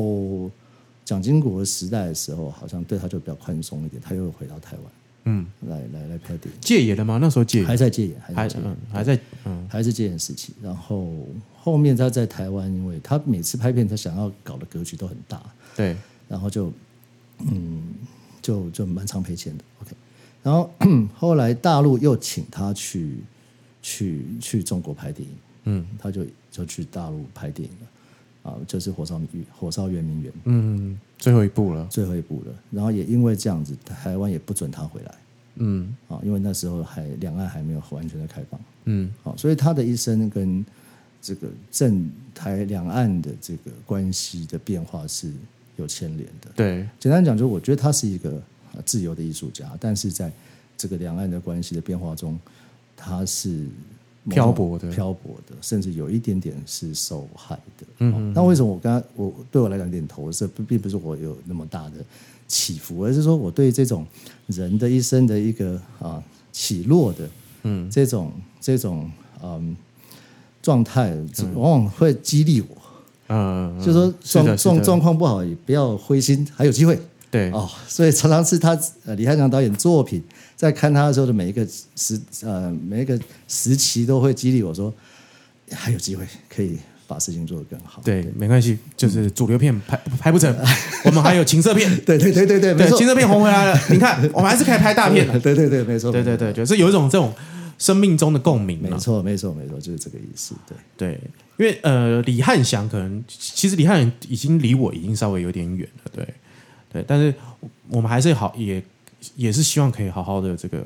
[1.05, 4.85] 蒋经国时代的时候，好像对他就比较宽松一点，他又回到台湾
[5.25, 7.19] 嗯，来来来拍电影，戒严了吗？
[7.21, 8.71] 那时候戒严，还在戒严，还还在戒严。
[8.71, 9.69] 嗯，还在嗯。
[9.69, 10.53] 还是戒严时期。
[10.63, 15.43] 然后后面他在台湾，因为他每次拍片，他想要搞的格局都很大，
[15.77, 15.97] 对，
[16.29, 16.73] 然后就
[17.39, 17.95] 嗯
[18.41, 19.65] 就就蛮常赔钱的。
[19.83, 19.93] OK，
[20.43, 20.71] 然后
[21.15, 23.17] 后来大陆又请他去
[23.83, 25.87] 去去中国拍电影，嗯。
[25.99, 27.87] 他就就去大陆拍电影了。
[28.43, 29.21] 啊，就是火烧
[29.57, 30.33] 火烧圆明园。
[30.45, 35.15] 嗯，最后一步了，最后一步了，然后也因为这样子，台湾也不准他回来。
[35.57, 35.95] 嗯。
[36.09, 39.13] 啊，因为那时候还两岸还没有完全的开放，嗯。
[39.23, 40.65] 好，所以他的一生跟
[41.23, 45.31] 这个正台两岸的这个关系的变化是
[45.77, 46.51] 有牵连的。
[46.57, 48.43] 对，简单讲，就我觉得他是一个
[48.75, 50.33] 呃自由的艺术家，但是在
[50.79, 52.41] 这个两岸的关系的变化中，
[52.97, 53.67] 他是
[54.29, 54.91] 漂泊的。
[54.91, 57.87] 漂泊的，甚至有一点点是受害的。
[57.99, 62.05] 嗯哦那为什么我刚刚我对我来讲有点投射，并并不是我有那么大的
[62.47, 64.07] 起伏，而是说我对这种
[64.47, 67.29] 人的一生的一个啊起落的
[67.63, 67.91] 嗯。
[67.91, 69.11] 这种这种
[69.43, 69.77] 嗯
[70.63, 71.17] 状态，
[71.55, 72.67] 往往会激励我。
[73.29, 76.99] 嗯，就说状状状况不好也不要灰心，还有机会
[77.31, 77.69] 对，哦。
[77.87, 80.23] 所以常常是他呃李汉祥导演作品，
[80.57, 81.67] 在看他的时候的每一个
[81.97, 84.93] 时呃每一个时期都会激励我说，
[85.73, 88.01] 还有机会可以把事情做得更好。
[88.05, 90.55] 对，没关系，就是主流片拍拍不成，
[91.05, 97.33] 我们还有情色片， 对对对对对，没对，错情色片红回来了， 你看，我们还是可以拍大片的，对对对，没错，对对对，就是有一种这种
[97.79, 100.55] 生命中的共鸣，没错没错没错，就是这个意思。
[100.69, 101.21] 对，对，
[101.59, 106.27] 因为呃，李汉祥可能其实李汉祥已经离我已经稍微有点远了，对
[106.93, 107.35] 对，但是
[107.89, 108.83] 我们还是好也
[109.37, 110.85] 也是希望可以好好的这个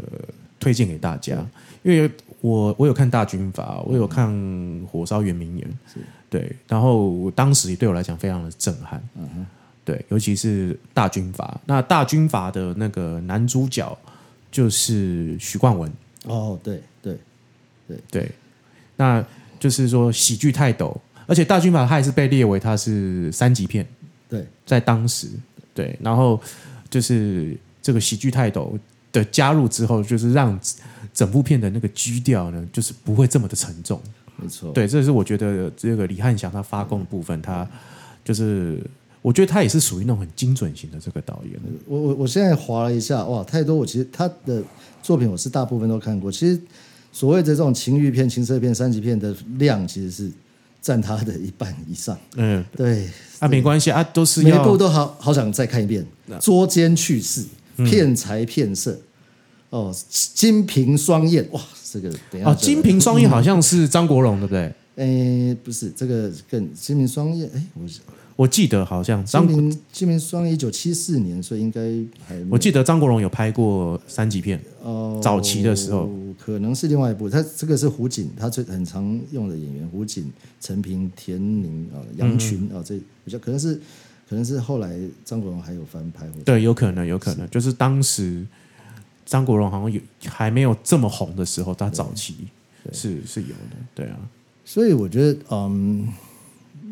[0.60, 1.36] 推荐给大家，
[1.82, 4.28] 因为我我有看大军阀，我有看
[4.90, 5.78] 火烧圆明园，
[6.28, 9.46] 对，然后当时对我来讲非常的震撼，嗯
[9.84, 11.60] 对，尤其是大军阀。
[11.66, 13.96] 那大军阀的那个男主角
[14.50, 15.92] 就是许冠文，
[16.24, 17.18] 哦，对对，
[18.10, 18.30] 对，
[18.96, 19.24] 那
[19.60, 23.86] 就是说喜剧泰斗，而且大军阀他也是被列为他是三级片，
[24.28, 25.28] 对，在当时，
[25.74, 26.40] 对，然后
[26.88, 28.78] 就是这个喜剧泰斗
[29.12, 30.58] 的加入之后，就是让
[31.12, 34.00] 整部片的那个基调呢，就是不会这么的沉重。
[34.36, 37.68] 没错，对，这是我觉得这个李汉祥他发功的部分，他
[38.24, 38.82] 就是
[39.22, 41.60] 我觉得他也是属于那种很精准型的这个导演。
[41.86, 43.76] 我我我现在划了一下，哇，太多！
[43.76, 44.62] 我其实他的
[45.02, 46.32] 作品我是大部分都看过。
[46.32, 46.60] 其实
[47.12, 50.32] 所谓的这种情欲片、情色片、三级片的量，其实是
[50.84, 52.14] 占他的一半以上。
[52.36, 56.06] 嗯，对，啊，没关系啊，都是每一要部都好好想再看一遍。
[56.38, 57.42] 捉奸去世、
[57.76, 59.00] 骗财骗色，
[59.70, 64.74] 哦，金瓶双燕，哇，这个等一下哦，金瓶双燕好像是张国荣，对不对？
[64.96, 67.80] 诶，不是这个更金瓶双燕，哎，我
[68.36, 71.80] 我记得好像张金，瓶金明双一九七四年，所以应该
[72.26, 76.10] 还我记得张国荣有拍过三级片，哦，早期的时候。
[76.36, 77.30] 可能是另外一部。
[77.30, 82.76] 他这个是胡锦，他最很常用的演员胡锦、陈平、田宁啊、杨群嗯。
[82.76, 83.80] 啊，这比较可能是
[84.28, 88.44] 可能是后来张国荣还有翻拍对，有可能，有可能，就是当时
[89.24, 92.34] 张国荣好像有还没有这么红的时候，他早期
[92.92, 94.18] 是是有的，对啊，
[94.64, 96.08] 所以我觉得，嗯，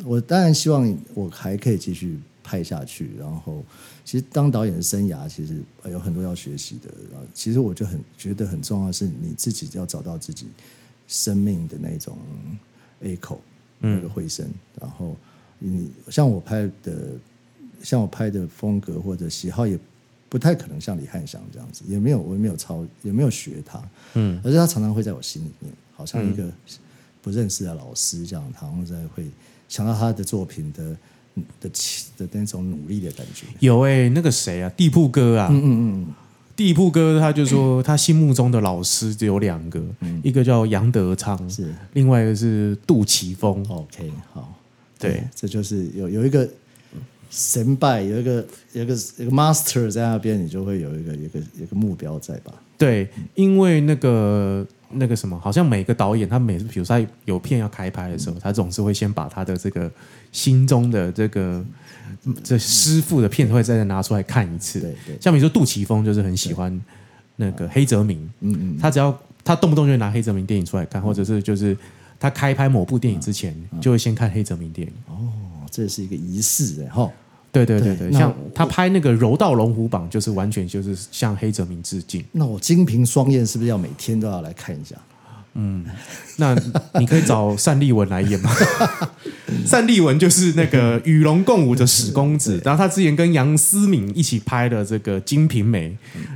[0.05, 3.11] 我当然希望我还可以继续拍下去。
[3.19, 3.65] 然后，
[4.05, 6.91] 其实当导演的生涯其实呃有很多要学习的。
[7.11, 10.47] 然后，其实我就很觉得很重要的是你自己要找到自己
[11.09, 12.17] 生命的那种
[13.03, 13.39] echo
[13.79, 14.49] 那个回声。
[14.81, 15.17] 然后，
[15.59, 17.11] 你像我拍的，
[17.83, 19.79] 像我拍的风格或者喜好也。
[20.33, 26.51] 不太可能像李汉祥这样子，也没有我也没有抄，也没有学他，嗯，而且他常常会在我心里面，好像一个
[27.21, 29.27] 不认识的老师这样，他好像在会
[29.73, 30.95] 想到他的作品的
[31.59, 33.47] 的起的那种努力的感觉。
[33.61, 35.71] 有哎、那个谁啊，地铺哥啊，嗯嗯
[36.05, 36.07] 嗯。
[36.55, 39.83] 地铺哥他就说他心目中的老师只有两个，
[40.23, 41.75] 一个叫杨德昌，嗯，是。
[41.95, 44.55] 另外一个是杜琪峰，OK 好，
[44.99, 46.47] 对，这就是有有一个
[47.31, 52.53] 神拜，有一个有一个有一个 master 在那边，你就会有一个有一个有一个目标在吧？
[52.77, 59.91] 对，因为那个那个什么，好像每个导演他每次，比如说他有片要开拍的时候，他总是会先把他的这个
[60.31, 61.65] 心中的这个
[62.25, 64.81] 嗯这师傅的片会再拿出来看一次。
[64.81, 66.81] 对对像比如说杜琪峰就是很喜欢
[67.37, 71.77] 那个黑泽明，嗯嗯，他只要他动不动就会拿黑泽明电影出来看，或者是就是
[72.21, 74.95] 他开拍某部电影之前，就会先看黑泽明电影。
[75.09, 75.33] 哦，
[75.71, 77.11] 这是一个仪式哎哈。
[77.53, 82.25] 对对对对，对像他拍那个《柔道龙虎榜》，就是完全就是向黑泽明致敬。
[82.33, 84.97] 那我金瓶双燕是不是要每天都要来看一下？
[85.55, 85.85] 嗯
[86.39, 86.57] 那
[86.99, 88.51] 你可以找单立文来演吗？
[89.71, 95.91] 单立文就是那个与龙共舞的史公子，然后他之前跟杨思敏一起拍的这个《金瓶梅》，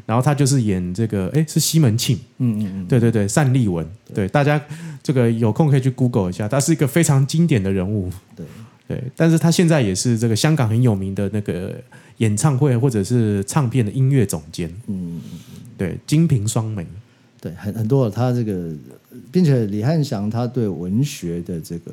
[0.05, 4.61] 然后他就是演这个，哎，是西门庆，嗯嗯嗯，对对对，单立文，对大家
[5.03, 8.45] 这个有空可以去 Google 一下，他是一个非常经典的人物，对。
[8.89, 11.75] 对，但是他现在也是这个香港很有名的那个
[12.19, 15.21] 演唱会或者是唱片的音乐总监，嗯，
[15.77, 16.87] 对，金瓶双美，
[17.41, 18.73] 对，很很多他这个，
[19.33, 21.93] 并且李汉祥他对文学的这个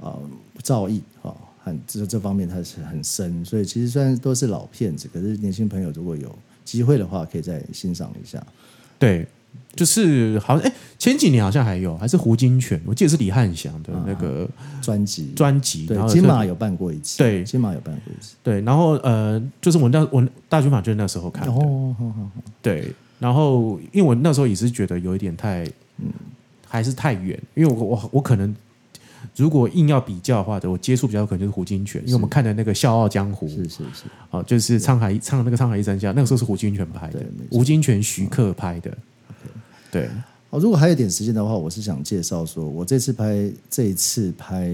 [0.00, 0.18] 啊、
[0.62, 6.34] 造诣啊，很这这方面他是很深，所以其实虽然都是老片子，可是年轻朋友如果有
[6.64, 8.44] 机会的话，可以再欣赏一下。
[8.98, 9.26] 对，
[9.74, 14.48] 就是好像哎，前几年好像还有，还是胡金铨，我记得是李汉祥的那个
[14.80, 15.32] 专辑。
[15.34, 17.42] 专辑，对金马有办过一次，对。
[17.44, 18.36] 金马有办过一次。
[18.42, 22.30] 对，然后呃，就是我那我大军马就是那时候看的，哦，好好好，
[22.62, 25.64] 对，然后因为我那时候也是觉得有一点太，
[25.98, 26.06] 嗯，
[26.68, 28.54] 还是太远，因为我我我可能
[29.34, 38.96] 如果硬要比较的话，我接触比较可能就是胡金铨，因为我们看的那个《笑傲江湖》是是是，哦，就是沧海唱那个《沧海一声笑》，那个时候是胡金铨拍的胡金铨、徐克拍的，
[39.94, 40.10] 对，
[40.50, 44.68] 哦，如果还有点时间的话，我是想介绍说，我这次拍这一次拍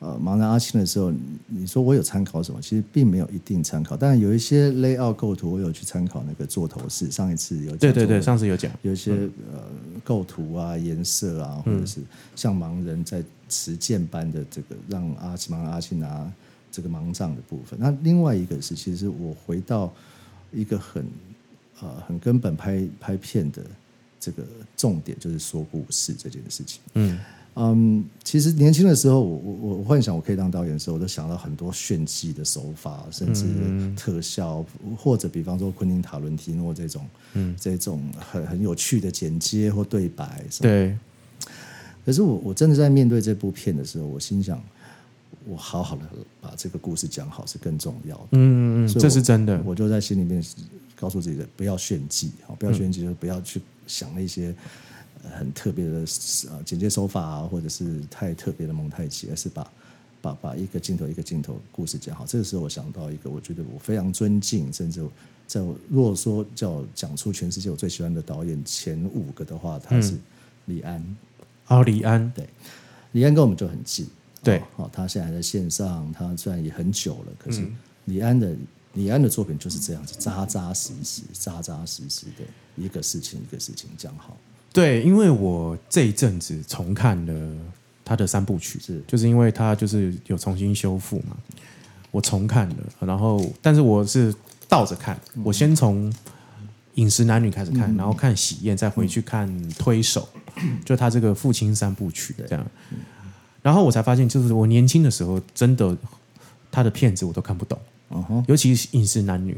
[0.00, 1.10] 呃盲人阿青的时候，
[1.46, 2.60] 你说我有参考什么？
[2.60, 9.12] 其实并没有一定参考，当然有一些 layout 构图，我有去参考那个座头市，上一次有讲对对对，上次有讲，有一些、
[9.50, 9.62] 呃
[10.04, 12.00] 构图啊、颜色啊，或者是
[12.36, 16.30] 像盲人在实践般的这个让阿盲人阿青拿
[16.70, 17.78] 这个盲杖的部分。
[17.80, 19.90] 那另外一个是，其实我回到
[20.52, 21.06] 一个很
[21.80, 23.62] 呃很根本拍拍片的
[24.24, 24.42] 这个
[24.76, 26.80] 重点，就是说故事这件事情。
[26.94, 27.18] 嗯
[27.56, 33.44] 嗯，其实年轻的时候，我我我幻想我可以当导演的时候，我都想到很多炫技的手法，甚至
[33.94, 34.64] 特效，
[34.96, 40.68] 或者比方说昆汀塔伦提诺这种，嗯，这种很很有趣的剪接或对白什么。
[40.68, 40.98] 对，
[42.04, 44.60] 可是我我真的在面对这部片的时候，我心想，
[45.46, 46.02] 我好好的
[46.40, 48.28] 把这个故事讲好是更重要的。
[48.32, 49.62] 嗯嗯嗯，这是真的。
[49.64, 50.42] 我就在心里面
[50.96, 54.54] 告诉自己的，不要炫技，好，不要炫技，就是不要去想了一些
[55.22, 56.04] 呃很特别的
[56.50, 59.70] 呃剪接手法啊，或者是太特别的蒙太奇，而是把
[60.20, 62.24] 把把一个镜头一个镜头故事讲好。
[62.26, 65.06] 这个时候我想到一个，我觉得我非常尊敬，甚至
[65.46, 70.14] 在我如果说叫我讲出全世界我最喜欢的导演前五个的话，他是
[70.66, 71.16] 李安。
[71.68, 72.46] 哦，李安，对，
[73.12, 74.06] 李安跟我们就很近。
[74.42, 77.66] 对哦，好、他现在还在线上，他虽然也很久了，可是
[78.04, 78.54] 李安的、
[78.92, 82.44] 李安的作品就是这样子，扎扎实实、扎扎实实的
[82.76, 84.36] 一个事情一个事情讲好。
[84.72, 87.56] 对，因为我这一阵子重看了
[88.04, 89.02] 他的三部曲，是。
[89.06, 91.36] 就是因为他就是有重新修复嘛，
[92.10, 94.34] 我重看了，然后但是我是
[94.68, 96.10] 倒着看，我先从
[96.94, 100.28] 《饮食男女》开始看，然后看《喜宴》，再回去看《推手》，
[100.84, 102.66] 就他这个父亲三部曲这样，
[103.62, 105.96] 然后我才发现，就是我年轻的时候真的
[106.70, 107.78] 他的片子我都看不懂，
[108.48, 109.52] 尤其是《饮食男女》，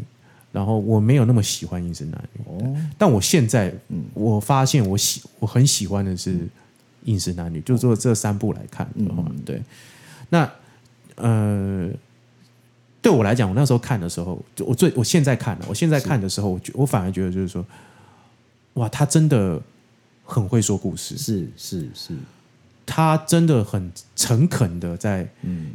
[0.53, 3.72] 然后我没有那么喜欢《饮食男女》，哦，但我现在，
[4.14, 6.34] 我发现我喜我很喜欢的是
[7.05, 9.62] 《饮食男女》，就做这三部来看的话，对。
[10.28, 10.51] 那
[11.16, 11.88] 呃，
[13.01, 17.64] 对我来讲，我那时候看的时候，我最我现在看了，我现在看的时候，我觉我反而觉得就是说，
[18.74, 19.61] 哇，他真的
[20.24, 22.14] 很会说故事，是是是，
[22.84, 25.28] 他真的很诚恳的在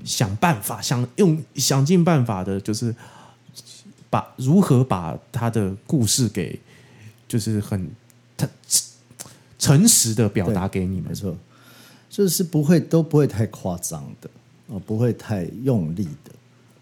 [0.03, 2.93] 想办法，想用想尽办法的，就是
[4.12, 6.59] 把如何把他的故事给，
[7.28, 7.89] 就是很
[8.38, 8.47] 他
[9.57, 11.09] 诚实的表达给你们。
[11.09, 11.16] 没。
[11.16, 11.36] 错，
[12.09, 14.30] 就是不会都不会太夸张的，
[14.72, 16.32] 啊，不会太用力的，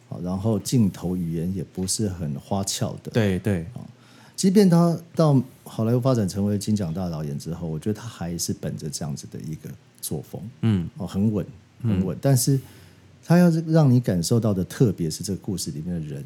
[0.09, 3.61] 好，然后镜头语言也不是很花俏的，对对。
[3.75, 3.86] 啊，
[4.36, 9.69] 即便他到好莱坞发展成为金奖大导演之后，我觉得他还是本着这样子的一个
[10.01, 11.45] 作风，嗯，哦，很稳，
[11.84, 12.17] 很稳。
[12.19, 12.59] 但是
[13.23, 16.25] 他要是让你感受到的，特别是这个故事里面的人，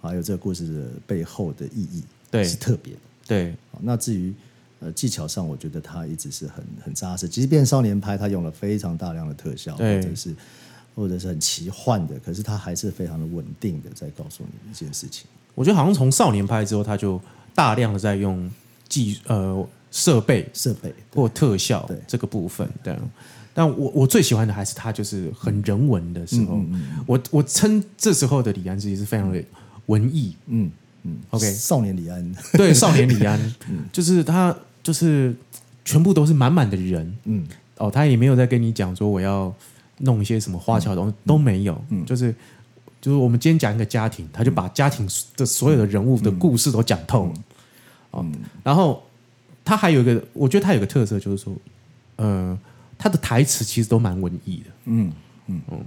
[0.00, 3.00] 还有这个故事的背后的意义，对是特别的。
[3.26, 4.32] 对那至于
[4.80, 7.28] 呃技巧上，我觉得他一直是很很扎实。
[7.28, 10.34] 即便少年拍，他用了非常大量的特效，对或者是
[10.94, 15.26] 或者是很奇幻的，可是他还是非常的稳定的在告诉你一件事情。
[15.54, 17.20] 我觉得好像从少年拍之后，他就
[17.54, 18.50] 大量的在用
[18.88, 22.96] 技呃设备设备或特效对这个部分，对。
[23.52, 29.42] 但我我最喜欢的还是他就是很人文的时候，嗯我我称这时候的李安其实是非常的
[29.90, 30.70] 文艺，嗯
[31.02, 33.38] 嗯 OK 少年李安， 对少年李安，
[33.68, 33.84] 嗯。
[33.92, 35.34] 就是他就是
[35.84, 37.46] 全部都是满满的人，嗯。
[37.78, 39.52] 哦，他也没有在跟你讲说我要
[39.98, 42.04] 弄一些什么花巧的东西，都没有，嗯。
[42.04, 42.34] 就是
[43.00, 47.26] 就是我们今天讲一个家庭，他就把家庭的所有的人物的故事都讲透。
[47.26, 47.32] 了，
[48.12, 48.26] 哦，
[48.62, 49.02] 然后
[49.64, 51.52] 他还有一个，我觉得他有一个特色就是说，
[52.16, 52.58] 呃，
[52.98, 55.12] 他的台词其实都蛮文艺的，嗯
[55.46, 55.60] 嗯。
[55.72, 55.78] 嗯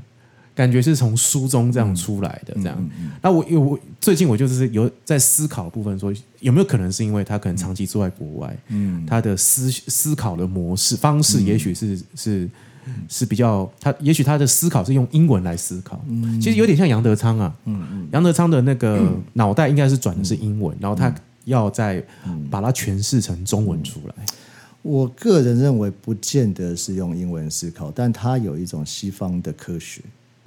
[0.56, 2.90] 感觉是从书中这样出来的，这样。
[3.22, 9.06] 那我有我最近我就是有在思考部分说，有没有可能是因为他可能长期住在国外，嗯。
[9.06, 12.50] 他的思思考的模式方式，也许是、是
[13.10, 16.04] 是比较他，也许他的思考是用英文来思考，
[16.42, 18.08] 其实有点像杨德昌啊，嗯嗯。
[18.12, 19.02] 杨德昌的那个
[19.34, 21.14] 脑袋应该是转的是英文，然后他
[21.46, 22.04] 要再
[22.52, 24.14] 把它诠释成中文出来。
[24.82, 30.02] 我个人认为不见得是用英文思考，但他有一种西方的科学，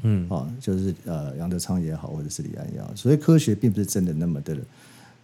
[0.06, 4.56] 嗯，啊，就是呃杨德昌也好，或者是李安也好，所以科学并不是真的那么的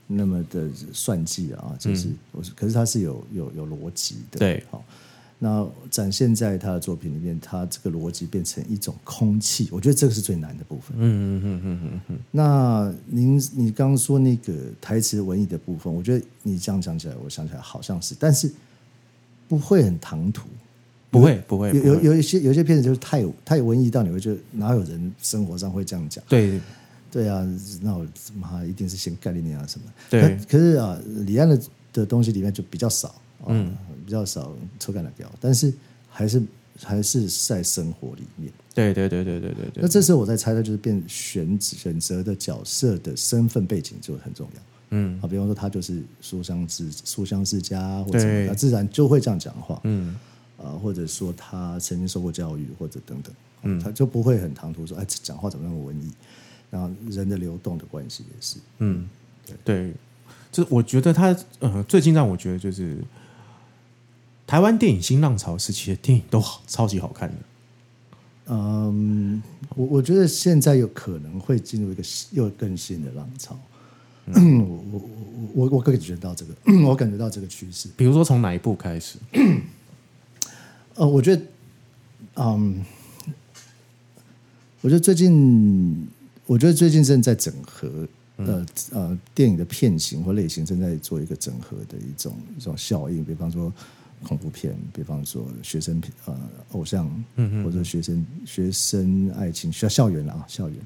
[0.09, 2.09] 那么的算计啊，就是、
[2.57, 4.85] 可是它是有有有逻辑的，对好。
[5.45, 10.97] 那展现在他的作品里面，他这个逻辑变成一种空气，我觉得这个是最难的部分。
[10.97, 18.53] 嗯嗯嗯嗯嗯嗯，那您你刚刚说那个台词文艺的部分，我觉得你这样讲起来，我想起来好像是，但是
[19.49, 20.49] 不会很唐突。
[21.13, 26.25] 不会不会，有有有一些有一些片子就是太太文艺到你会觉得哪有人生活上会这样讲？
[26.27, 26.59] 对
[27.11, 27.47] 对啊，
[27.83, 29.87] 那我妈一定是先概念啊什么？
[30.09, 31.61] 对可可是啊，李安的
[31.93, 33.15] 的东西里面就比较少，
[33.47, 35.71] 嗯，比较少抽干的表，但是
[36.09, 36.43] 还是
[36.83, 38.51] 还是在生活里面。
[38.75, 44.63] 对对对对对对对那，这时候我在猜，的就是变选选择的角色的身份背景就很重要。
[44.95, 49.79] 嗯啊，比方说他就是书香世书香世家或者什么，对他自然就会这样讲话。
[49.85, 50.17] 嗯
[50.63, 56.11] 啊，或者说他曾经受过教育，或者等等，嗯，他就不会很唐突说，哎，讲话怎么那么文艺？
[56.71, 59.07] 然后人的流动的关系也是，嗯，
[59.63, 59.93] 对，
[60.51, 62.97] 这我觉得他呃，最近让我觉得就是
[64.47, 67.35] 台湾电影新浪潮时期的电影都好超级好看的。
[68.47, 69.43] 嗯，
[69.77, 73.59] 我我觉得现在有可能会进入一个又更新的浪潮，
[74.33, 75.01] 我我我
[75.55, 76.55] 我我感觉到这个，
[76.89, 77.89] 我感觉到这个趋势。
[77.97, 79.19] 比如说从哪一部开始？
[80.97, 81.43] 呃，我觉得，
[82.36, 82.84] 嗯，
[84.80, 86.07] 我觉得最近，
[86.47, 87.88] 我觉得最近正在整合，
[88.36, 93.72] 呃呃，电影的片型或类型正在做一个整合的一种一种效应，比方说
[94.22, 96.36] 恐怖片，比方说学生片呃
[96.72, 100.76] 偶像，嗯或者学生学生爱情校校园啊校园，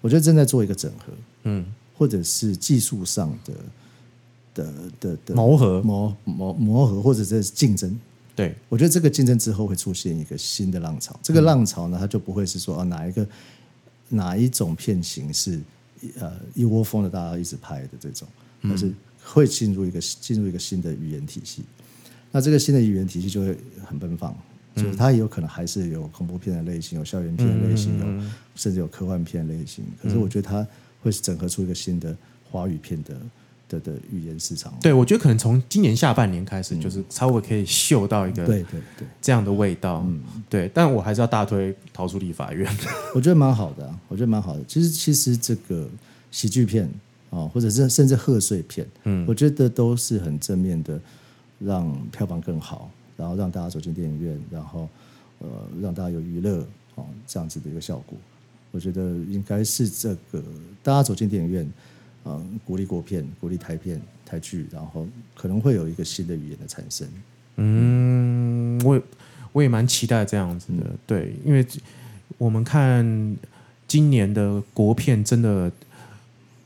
[0.00, 1.12] 我觉得正在做一个整合，
[1.44, 1.64] 嗯，
[1.96, 3.54] 或者是技术上的
[4.54, 7.98] 的的的磨合，磨磨磨合，或者是竞争。
[8.38, 13.26] 对，我觉得这个竞争之后会出现一个新的浪潮，这个浪潮呢，它就不会是说啊哪一个
[14.08, 15.60] 哪一种片型是
[16.20, 18.28] 呃一窝蜂的大家一直拍的这种，
[18.62, 21.64] 而是会进入一个进入一个新的语言体系。
[22.30, 24.32] 那这个新的语言体系就会很奔放，
[24.76, 29.84] 就是它也有可能还是有恐怖片的类型，有校园片的类型，有甚至有科幻片类型。
[30.00, 30.64] 可是我觉得它
[31.02, 32.16] 会整合出一个新的
[32.48, 33.20] 华语片的。
[33.68, 42.66] 的的语言市场，对我觉得可能从今年下半年开始，就是稍微可以嗅到一个对对对这样的味道，嗯，对，但我还是要大推《逃出立法院》，
[43.14, 44.64] 我觉得蛮好的，我觉得蛮好的。
[44.66, 45.86] 其实其实这个
[46.30, 46.88] 喜剧片
[47.30, 50.98] 啊，或者是甚至贺岁片，嗯，我觉得都是很正面的，
[51.58, 54.88] 让票房更好，然后让大家走进电影院，然后
[55.40, 55.48] 呃
[55.82, 58.16] 让大家有娱乐哦这样子的一个效果。
[58.70, 60.42] 我觉得应该是这个
[60.82, 61.70] 大家走进电影院。
[62.24, 67.08] 嗯，鼓励国片，鼓励台片、台剧，然后可能会有一个新的语言的产生。
[67.56, 69.00] 嗯，我
[69.52, 71.66] 我也蛮期待这样子的，对，因为
[72.36, 73.36] 我们看
[73.86, 75.72] 今年的国片，真的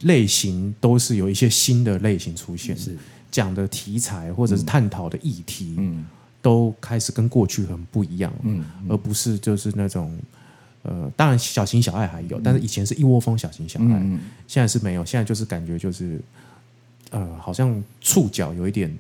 [0.00, 2.96] 类型都是有一些新的类型出现，是
[3.30, 6.04] 讲的题材或者是探讨的议题，嗯，
[6.42, 10.18] 都开始跟过去很不一样，嗯，而不是就是那种。
[10.82, 14.00] 呃，当然小情小爱还有，但是以前是一窝蜂小情小爱，
[14.48, 15.04] 现在是没有。
[15.04, 16.20] 现在就是感觉就是，
[17.10, 18.92] 呃，好像触角有一点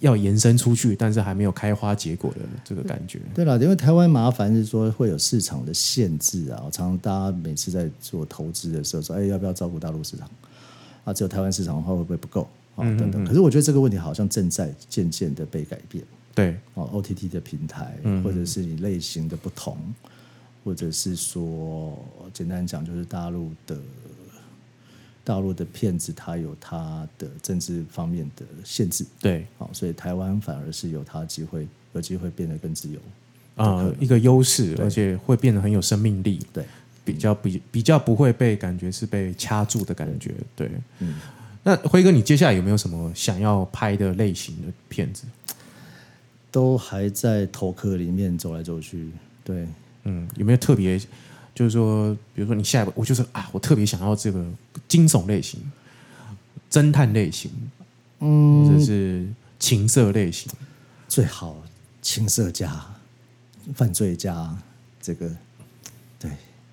[0.00, 3.18] 要延伸出去，但是还没有开花结果的这个感觉。
[3.34, 10.28] 对了，因为台湾麻烦是说会有市场的限制啊，常常大家每次在做投资的时候说，哎，要不要照顾大陆市场？
[11.04, 12.84] 啊，只有台湾市场的话会不会不够啊？
[12.98, 13.24] 等等。
[13.24, 16.04] 可是我觉得这个问题好像正在渐渐的被改变。
[16.34, 19.78] 对，哦，OTT 的平台或者是你类型的不同。
[20.64, 21.98] 或者是说，
[22.32, 23.78] 简单讲，就是大陆的
[25.24, 32.98] 大陆的骗子，他有他的政治方面的限制，对，好，所以台湾反而是有他机会，有机会变得更自由
[33.56, 36.64] 啊，一个优势，而且会变得很有生命力，对，
[37.04, 41.20] 比较比比较不会被感觉是被掐住的感觉，对，嗯，
[41.62, 45.24] 那辉哥，你接下来有没有什么想要拍的类型的片子？
[46.50, 49.10] 都还在头壳里面走来走去，
[49.44, 49.66] 对。
[50.04, 50.98] 嗯，有没有特别，
[51.54, 54.42] 就是说，比如说你下一步，我就是啊，我特别想要这个
[54.88, 55.60] 惊悚类型、
[56.70, 57.50] 侦探类型，
[58.20, 59.28] 嗯，或者是
[59.58, 60.50] 情色类型，
[61.06, 61.56] 最好
[62.00, 62.82] 情色加
[63.74, 64.56] 犯罪加
[65.02, 65.30] 这个，
[66.18, 66.30] 对，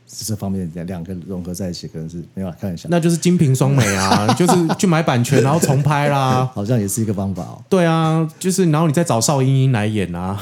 [0.07, 7.61] 这方面两两个融合在一起，可能是没有看一下，那就是金瓶双美啊， 就是去买版权然后重拍啦，好像也是一个方法哦。
[7.67, 10.39] 对啊，就是然后你再找邵英英来演啊。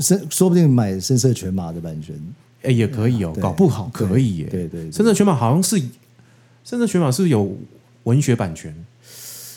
[0.00, 2.14] 深说不定买深色全马的版权，
[2.62, 4.46] 哎，也可以哦，搞不好可以耶。
[4.50, 5.76] 对对，深色全马好像是
[6.64, 7.56] 深色全马是有
[8.04, 8.74] 文学版权，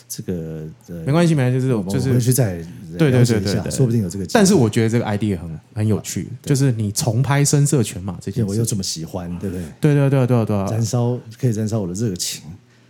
[0.08, 0.66] 这个
[1.06, 2.58] 没关系，没关系，就是就是回去再
[2.98, 4.26] 对对对对，说不定有这个。
[4.28, 9.66] 但是我觉得这个 idea 很很有趣，就是你重拍深色犬马这件事，我又这么喜欢，对不对？
[9.82, 12.44] 对对对对对，燃烧可以燃烧我的热情，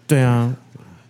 [0.06, 0.56] 对啊，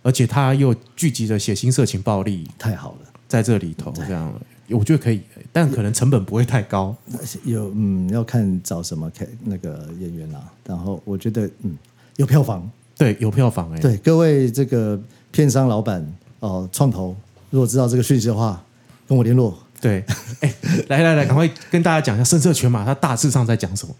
[0.02, 4.32] 而且他又聚集着血腥、色情、暴力，太好了，在这里头这样。
[4.70, 5.20] 我觉得可以，
[5.52, 6.96] 但可能成本不会太高。
[7.44, 10.42] 有嗯，要看找什么开那个演员啦。
[10.64, 11.76] 然后我觉得嗯，
[12.16, 13.80] 有票房，对，有票房哎。
[13.80, 15.00] 对，各位这个
[15.30, 16.04] 片商老板
[16.40, 17.14] 哦，创投，
[17.50, 18.62] 如果知道这个讯息的话，
[19.06, 19.56] 跟我联络。
[19.80, 20.02] 对，
[20.40, 20.54] 哎，
[20.88, 23.94] 来来来，赶快跟大家讲一下《声色犬马》它大致上在讲什么。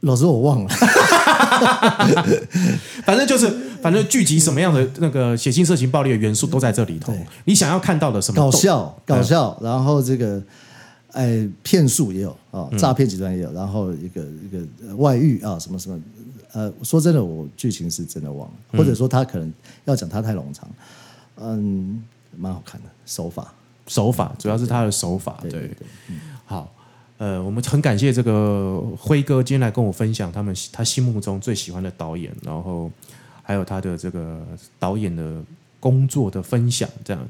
[0.00, 0.70] 老师，我忘了。
[3.04, 3.48] 反正就是，
[3.82, 7.14] 反正聚集什么样的那个血腥、色情、暴力的元素都在这里头。
[7.44, 8.36] 你想要看到的什么？
[8.36, 9.58] 搞笑，搞笑。
[9.62, 10.42] 然后这个，
[11.12, 13.52] 哎，骗术也有啊，诈骗集团也有。
[13.52, 16.00] 然后一个一个外遇啊，什么什么。
[16.52, 19.52] 呃，说真的，我剧情是真的忘了，或者说他可能
[19.84, 20.68] 要讲他太冗长。
[21.40, 22.02] 嗯，
[22.36, 23.54] 蛮好看的手法，
[23.86, 25.38] 手法主要是他的手法。
[25.48, 25.70] 对，
[26.44, 26.72] 好。
[27.20, 32.90] 呃，我们很感谢这个辉哥今天来跟我分享他们他心目中最喜欢的导演，然后
[33.42, 34.40] 还有他的这个
[34.78, 35.36] 导演的
[35.78, 37.28] 工作的分享，这样。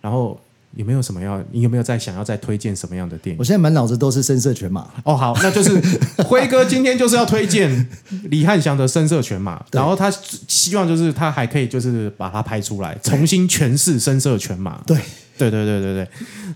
[0.00, 0.40] 然后
[0.74, 1.38] 有没有什么要？
[1.52, 3.38] 你有没有在想要再推荐什么样的电影？
[3.38, 4.80] 我现在满脑子都是《声色犬马》。
[5.04, 5.78] 哦，好，那就是
[6.24, 7.86] 辉哥今天就是要推荐
[8.30, 14.78] 李汉祥的《声色犬马》， 然后他希望就是他还可以就是把它拍出来，重新诠释《声色犬马》。
[14.86, 14.96] 对。
[15.38, 16.08] 对对对对对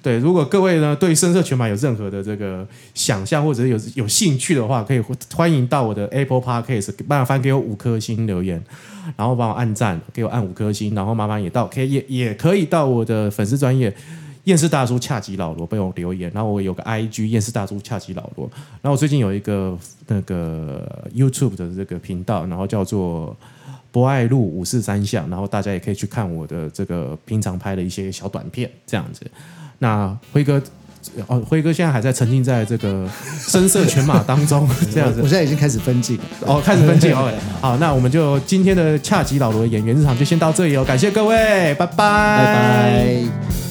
[0.02, 5.02] 对，如果各位呢对深色犬马有任何的这个想象或者有有兴趣的话，可以
[5.34, 8.62] 欢迎到我的 Apple Podcast，麻烦给我五颗星留言，
[9.16, 13.94] 然后帮我按赞，给我按五颗星，然后麻烦也到可以也也可以到我的粉丝专业。
[14.44, 18.50] 厌世大叔恰吉老罗被我留言，然后我有个 I G 厌世大叔恰吉老罗，
[18.80, 23.36] 然后我最近有一个那个 YouTube 的这个频道，然后叫做
[23.92, 29.22] 博爱路五四三巷，然后大家也可以去看我的这个平常拍的一些小短片这样子。
[29.78, 30.62] 那辉哥，
[31.26, 33.08] 哦，辉哥现在还在沉浸在这个
[33.40, 35.28] 声色犬马当中， 这样子我。
[35.28, 36.24] 现在已经开始分镜了。
[36.46, 37.32] 哦，开始分镜 哦。
[37.60, 43.69] 好，那我们就今天的恰吉老罗的演员日常就先到这里哦，感谢各位，拜拜，拜拜。